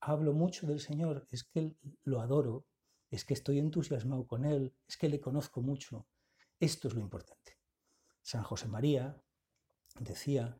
hablo 0.00 0.32
mucho 0.32 0.66
del 0.66 0.80
Señor, 0.80 1.26
es 1.30 1.44
que 1.44 1.76
lo 2.04 2.20
adoro, 2.20 2.66
es 3.10 3.24
que 3.24 3.34
estoy 3.34 3.58
entusiasmado 3.58 4.26
con 4.26 4.44
Él, 4.44 4.74
es 4.88 4.96
que 4.96 5.08
le 5.08 5.20
conozco 5.20 5.60
mucho. 5.60 6.06
Esto 6.58 6.88
es 6.88 6.94
lo 6.94 7.00
importante. 7.00 7.58
San 8.22 8.42
José 8.42 8.68
María 8.68 9.22
decía, 9.98 10.58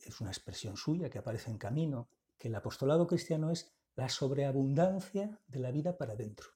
es 0.00 0.20
una 0.20 0.30
expresión 0.30 0.76
suya 0.76 1.10
que 1.10 1.18
aparece 1.18 1.50
en 1.50 1.58
camino, 1.58 2.08
que 2.38 2.48
el 2.48 2.54
apostolado 2.54 3.06
cristiano 3.06 3.50
es 3.50 3.72
la 3.96 4.08
sobreabundancia 4.08 5.40
de 5.46 5.60
la 5.60 5.70
vida 5.70 5.96
para 5.96 6.14
adentro. 6.14 6.48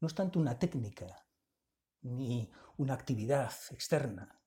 No 0.00 0.06
es 0.06 0.14
tanto 0.14 0.38
una 0.38 0.58
técnica, 0.58 1.26
ni 2.02 2.50
una 2.76 2.94
actividad 2.94 3.52
externa, 3.70 4.40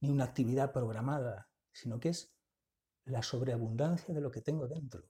ni 0.00 0.10
una 0.10 0.24
actividad 0.24 0.72
programada, 0.72 1.50
sino 1.72 1.98
que 1.98 2.10
es 2.10 2.36
la 3.04 3.22
sobreabundancia 3.22 4.14
de 4.14 4.20
lo 4.20 4.30
que 4.30 4.42
tengo 4.42 4.68
dentro. 4.68 5.08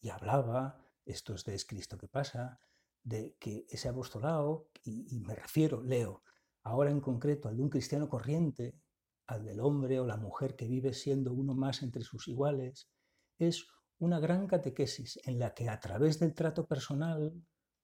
Y 0.00 0.10
hablaba, 0.10 0.84
esto 1.04 1.34
es 1.34 1.44
de 1.44 1.58
Cristo 1.66 1.98
que 1.98 2.08
pasa, 2.08 2.60
de 3.02 3.36
que 3.38 3.66
ese 3.68 3.88
apostolado, 3.88 4.70
y, 4.82 5.20
me 5.20 5.34
refiero, 5.34 5.82
leo, 5.82 6.22
ahora 6.62 6.90
en 6.90 7.00
concreto 7.00 7.48
al 7.48 7.56
de 7.56 7.62
un 7.62 7.70
cristiano 7.70 8.08
corriente, 8.08 8.78
al 9.26 9.44
del 9.44 9.60
hombre 9.60 10.00
o 10.00 10.06
la 10.06 10.16
mujer 10.16 10.56
que 10.56 10.66
vive 10.66 10.92
siendo 10.92 11.32
uno 11.32 11.54
más 11.54 11.82
entre 11.82 12.02
sus 12.02 12.28
iguales, 12.28 12.88
es 13.38 13.66
una 13.98 14.20
gran 14.20 14.46
catequesis 14.46 15.18
en 15.24 15.38
la 15.38 15.54
que 15.54 15.68
a 15.68 15.80
través 15.80 16.18
del 16.18 16.34
trato 16.34 16.66
personal, 16.66 17.32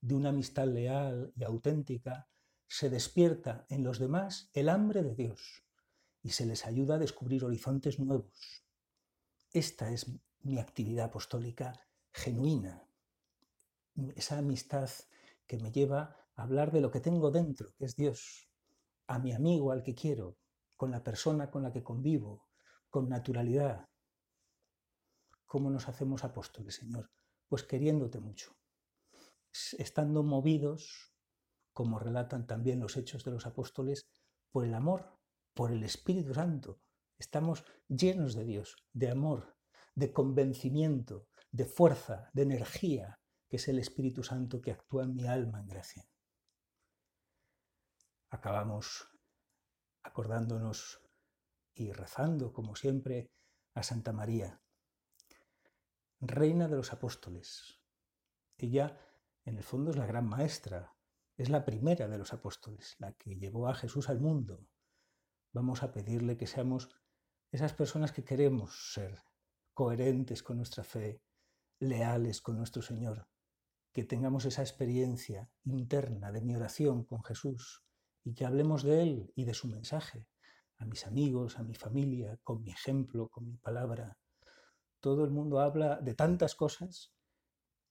de 0.05 0.15
una 0.15 0.29
amistad 0.29 0.67
leal 0.67 1.33
y 1.35 1.45
auténtica, 1.45 2.29
se 2.67 2.91
despierta 2.91 3.65
en 3.71 3.85
los 3.85 3.99
demás 3.99 4.51
el 4.53 4.69
hambre 4.69 5.03
de 5.03 5.15
Dios 5.15 5.65
y 6.21 6.31
se 6.31 6.45
les 6.45 6.67
ayuda 6.67 6.97
a 6.97 6.99
descubrir 6.99 7.43
horizontes 7.43 7.99
nuevos. 7.99 8.67
Esta 9.51 9.91
es 9.91 10.07
mi 10.43 10.59
actividad 10.59 11.07
apostólica 11.07 11.81
genuina, 12.13 12.87
esa 14.15 14.37
amistad 14.37 14.91
que 15.47 15.57
me 15.57 15.73
lleva 15.73 16.15
a 16.37 16.43
hablar 16.43 16.71
de 16.71 16.83
lo 16.83 16.91
que 16.91 17.01
tengo 17.01 17.31
dentro, 17.31 17.73
que 17.79 17.87
es 17.87 17.97
Dios, 17.97 18.51
a 19.07 19.19
mi 19.19 19.33
amigo, 19.33 19.73
al 19.73 19.83
que 19.83 19.95
quiero, 19.95 20.37
con 20.77 20.91
la 20.91 21.03
persona 21.03 21.51
con 21.51 21.63
la 21.63 21.73
que 21.73 21.83
convivo, 21.83 22.47
con 22.91 23.09
naturalidad. 23.09 23.89
¿Cómo 25.47 25.71
nos 25.71 25.89
hacemos 25.89 26.25
apóstoles, 26.25 26.75
Señor? 26.75 27.11
Pues 27.49 27.63
queriéndote 27.63 28.21
mucho, 28.21 28.55
estando 29.79 30.23
movidos, 30.23 31.13
como 31.73 31.99
relatan 31.99 32.47
también 32.47 32.81
los 32.81 32.97
hechos 32.97 33.25
de 33.25 33.31
los 33.31 33.47
apóstoles, 33.47 34.07
por 34.51 34.65
el 34.65 34.75
amor, 34.75 35.19
por 35.55 35.71
el 35.71 35.83
Espíritu 35.85 36.35
Santo. 36.35 36.81
Estamos 37.19 37.65
llenos 37.89 38.35
de 38.35 38.45
Dios, 38.45 38.77
de 38.93 39.11
amor, 39.11 39.57
de 39.95 40.13
convencimiento, 40.13 41.29
de 41.51 41.67
fuerza, 41.67 42.31
de 42.33 42.43
energía, 42.43 43.21
que 43.49 43.57
es 43.57 43.69
el 43.69 43.79
Espíritu 43.79 44.23
Santo 44.23 44.61
que 44.61 44.73
actúa 44.73 45.05
en 45.05 45.15
mi 45.15 45.27
alma 45.27 45.61
en 45.61 45.67
gracia. 45.67 46.09
acabamos 48.31 49.09
acordándonos 50.03 51.01
y 51.73 51.93
rezando, 51.93 52.53
como 52.53 52.75
siempre, 52.75 53.31
a 53.75 53.83
Santa 53.85 54.13
María, 54.13 54.61
Reina 56.21 56.69
de 56.69 56.77
los 56.77 56.93
Apóstoles. 56.93 57.81
Ella, 58.59 58.99
en 59.45 59.57
el 59.57 59.63
fondo, 59.63 59.91
es 59.91 59.97
la 59.97 60.07
gran 60.07 60.29
maestra, 60.29 60.95
es 61.37 61.51
la 61.51 61.65
primera 61.65 62.09
de 62.09 62.19
los 62.19 62.33
apóstoles, 62.33 62.97
la 62.99 63.13
que 63.13 63.37
llevó 63.37 63.69
a 63.69 63.75
Jesús 63.75 64.09
al 64.09 64.21
mundo. 64.21 64.67
Vamos 65.53 65.83
a 65.83 65.93
pedirle 65.93 66.37
que 66.37 66.47
seamos 66.47 66.89
esas 67.51 67.73
personas 67.73 68.13
que 68.13 68.25
queremos 68.25 68.93
ser 68.93 69.23
coherentes 69.73 70.43
con 70.43 70.57
nuestra 70.57 70.85
fe, 70.85 71.23
leales 71.81 72.41
con 72.41 72.57
nuestro 72.57 72.83
Señor, 72.83 73.29
que 73.93 74.05
tengamos 74.05 74.45
esa 74.45 74.63
experiencia 74.63 75.51
interna 75.65 76.33
de 76.33 76.41
mi 76.41 76.55
oración 76.57 77.05
con 77.05 77.23
Jesús 77.25 77.85
y 78.25 78.35
que 78.35 78.47
hablemos 78.47 78.83
de 78.83 79.03
Él 79.03 79.33
y 79.37 79.45
de 79.45 79.55
su 79.55 79.69
mensaje 79.69 80.29
a 80.79 80.85
mis 80.85 81.07
amigos, 81.07 81.59
a 81.59 81.63
mi 81.63 81.75
familia, 81.75 82.39
con 82.43 82.63
mi 82.63 82.71
ejemplo, 82.71 83.29
con 83.29 83.47
mi 83.47 83.57
palabra. 83.57 84.19
Todo 85.01 85.25
el 85.25 85.31
mundo 85.31 85.61
habla 85.61 86.01
de 86.01 86.15
tantas 86.15 86.55
cosas. 86.55 87.13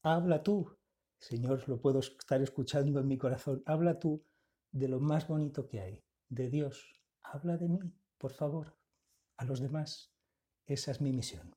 Habla 0.01 0.43
tú, 0.43 0.77
Señor, 1.23 1.69
lo 1.69 1.79
puedo 1.79 1.99
estar 1.99 2.41
escuchando 2.41 2.99
en 2.99 3.07
mi 3.07 3.17
corazón. 3.17 3.63
Habla 3.65 3.97
tú 3.97 4.25
de 4.73 4.89
lo 4.89 4.99
más 4.99 5.25
bonito 5.25 5.69
que 5.69 5.79
hay, 5.79 6.03
de 6.27 6.49
Dios. 6.49 7.01
Habla 7.23 7.55
de 7.55 7.69
mí, 7.69 7.79
por 8.17 8.33
favor, 8.33 8.77
a 9.37 9.45
los 9.45 9.61
demás. 9.61 10.11
Esa 10.65 10.91
es 10.91 10.99
mi 10.99 11.13
misión. 11.13 11.55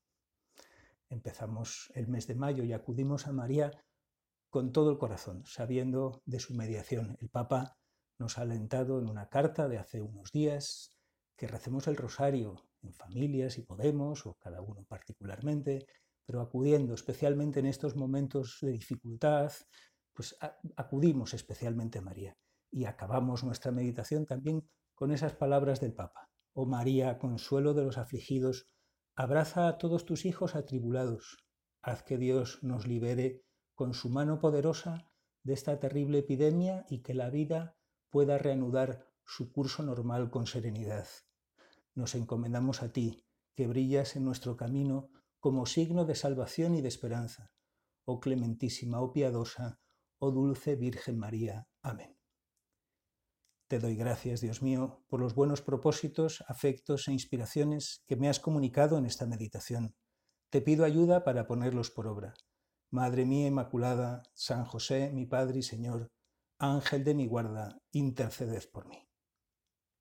Empezamos 1.08 1.90
el 1.96 2.06
mes 2.06 2.28
de 2.28 2.36
mayo 2.36 2.62
y 2.62 2.72
acudimos 2.72 3.26
a 3.26 3.32
María 3.32 3.72
con 4.50 4.70
todo 4.70 4.88
el 4.88 4.98
corazón, 4.98 5.44
sabiendo 5.46 6.22
de 6.26 6.38
su 6.38 6.54
mediación. 6.54 7.16
El 7.20 7.28
Papa 7.28 7.76
nos 8.18 8.38
ha 8.38 8.42
alentado 8.42 9.00
en 9.00 9.08
una 9.08 9.28
carta 9.28 9.66
de 9.66 9.78
hace 9.78 10.00
unos 10.00 10.30
días 10.30 10.96
que 11.36 11.48
recemos 11.48 11.88
el 11.88 11.96
rosario 11.96 12.54
en 12.82 12.94
familias 12.94 13.54
si 13.54 13.62
podemos, 13.62 14.26
o 14.26 14.34
cada 14.34 14.60
uno 14.62 14.84
particularmente, 14.84 15.88
pero 16.26 16.40
acudiendo 16.40 16.94
especialmente 16.94 17.60
en 17.60 17.66
estos 17.66 17.96
momentos 17.96 18.58
de 18.60 18.72
dificultad, 18.72 19.52
pues 20.12 20.36
acudimos 20.76 21.34
especialmente 21.34 21.98
a 21.98 22.02
María. 22.02 22.36
Y 22.70 22.84
acabamos 22.84 23.44
nuestra 23.44 23.70
meditación 23.70 24.26
también 24.26 24.68
con 24.94 25.12
esas 25.12 25.34
palabras 25.34 25.80
del 25.80 25.94
Papa. 25.94 26.28
Oh 26.52 26.66
María, 26.66 27.18
consuelo 27.18 27.74
de 27.74 27.84
los 27.84 27.98
afligidos, 27.98 28.68
abraza 29.14 29.68
a 29.68 29.78
todos 29.78 30.04
tus 30.04 30.24
hijos 30.24 30.56
atribulados. 30.56 31.38
Haz 31.82 32.02
que 32.02 32.18
Dios 32.18 32.58
nos 32.62 32.86
libere 32.86 33.44
con 33.74 33.94
su 33.94 34.08
mano 34.08 34.40
poderosa 34.40 35.10
de 35.44 35.52
esta 35.52 35.78
terrible 35.78 36.18
epidemia 36.18 36.86
y 36.88 37.02
que 37.02 37.14
la 37.14 37.30
vida 37.30 37.76
pueda 38.10 38.38
reanudar 38.38 39.06
su 39.24 39.52
curso 39.52 39.82
normal 39.82 40.30
con 40.30 40.46
serenidad. 40.46 41.06
Nos 41.94 42.14
encomendamos 42.14 42.82
a 42.82 42.92
ti, 42.92 43.24
que 43.54 43.66
brillas 43.66 44.16
en 44.16 44.24
nuestro 44.24 44.56
camino 44.56 45.10
como 45.46 45.64
signo 45.64 46.04
de 46.04 46.16
salvación 46.16 46.74
y 46.74 46.82
de 46.82 46.88
esperanza. 46.88 47.52
Oh 48.04 48.18
clementísima, 48.18 49.00
oh 49.00 49.12
piadosa, 49.12 49.78
oh 50.18 50.32
dulce 50.32 50.74
Virgen 50.74 51.20
María. 51.20 51.68
Amén. 51.82 52.18
Te 53.68 53.78
doy 53.78 53.94
gracias, 53.94 54.40
Dios 54.40 54.60
mío, 54.60 55.04
por 55.06 55.20
los 55.20 55.36
buenos 55.36 55.62
propósitos, 55.62 56.42
afectos 56.48 57.06
e 57.06 57.12
inspiraciones 57.12 58.02
que 58.08 58.16
me 58.16 58.28
has 58.28 58.40
comunicado 58.40 58.98
en 58.98 59.06
esta 59.06 59.24
meditación. 59.24 59.94
Te 60.50 60.62
pido 60.62 60.84
ayuda 60.84 61.22
para 61.22 61.46
ponerlos 61.46 61.92
por 61.92 62.08
obra. 62.08 62.34
Madre 62.90 63.24
mía 63.24 63.46
Inmaculada, 63.46 64.24
San 64.34 64.64
José, 64.64 65.12
mi 65.12 65.26
Padre 65.26 65.60
y 65.60 65.62
Señor, 65.62 66.10
Ángel 66.58 67.04
de 67.04 67.14
mi 67.14 67.28
guarda, 67.28 67.78
interceded 67.92 68.68
por 68.72 68.88
mí. 68.88 69.05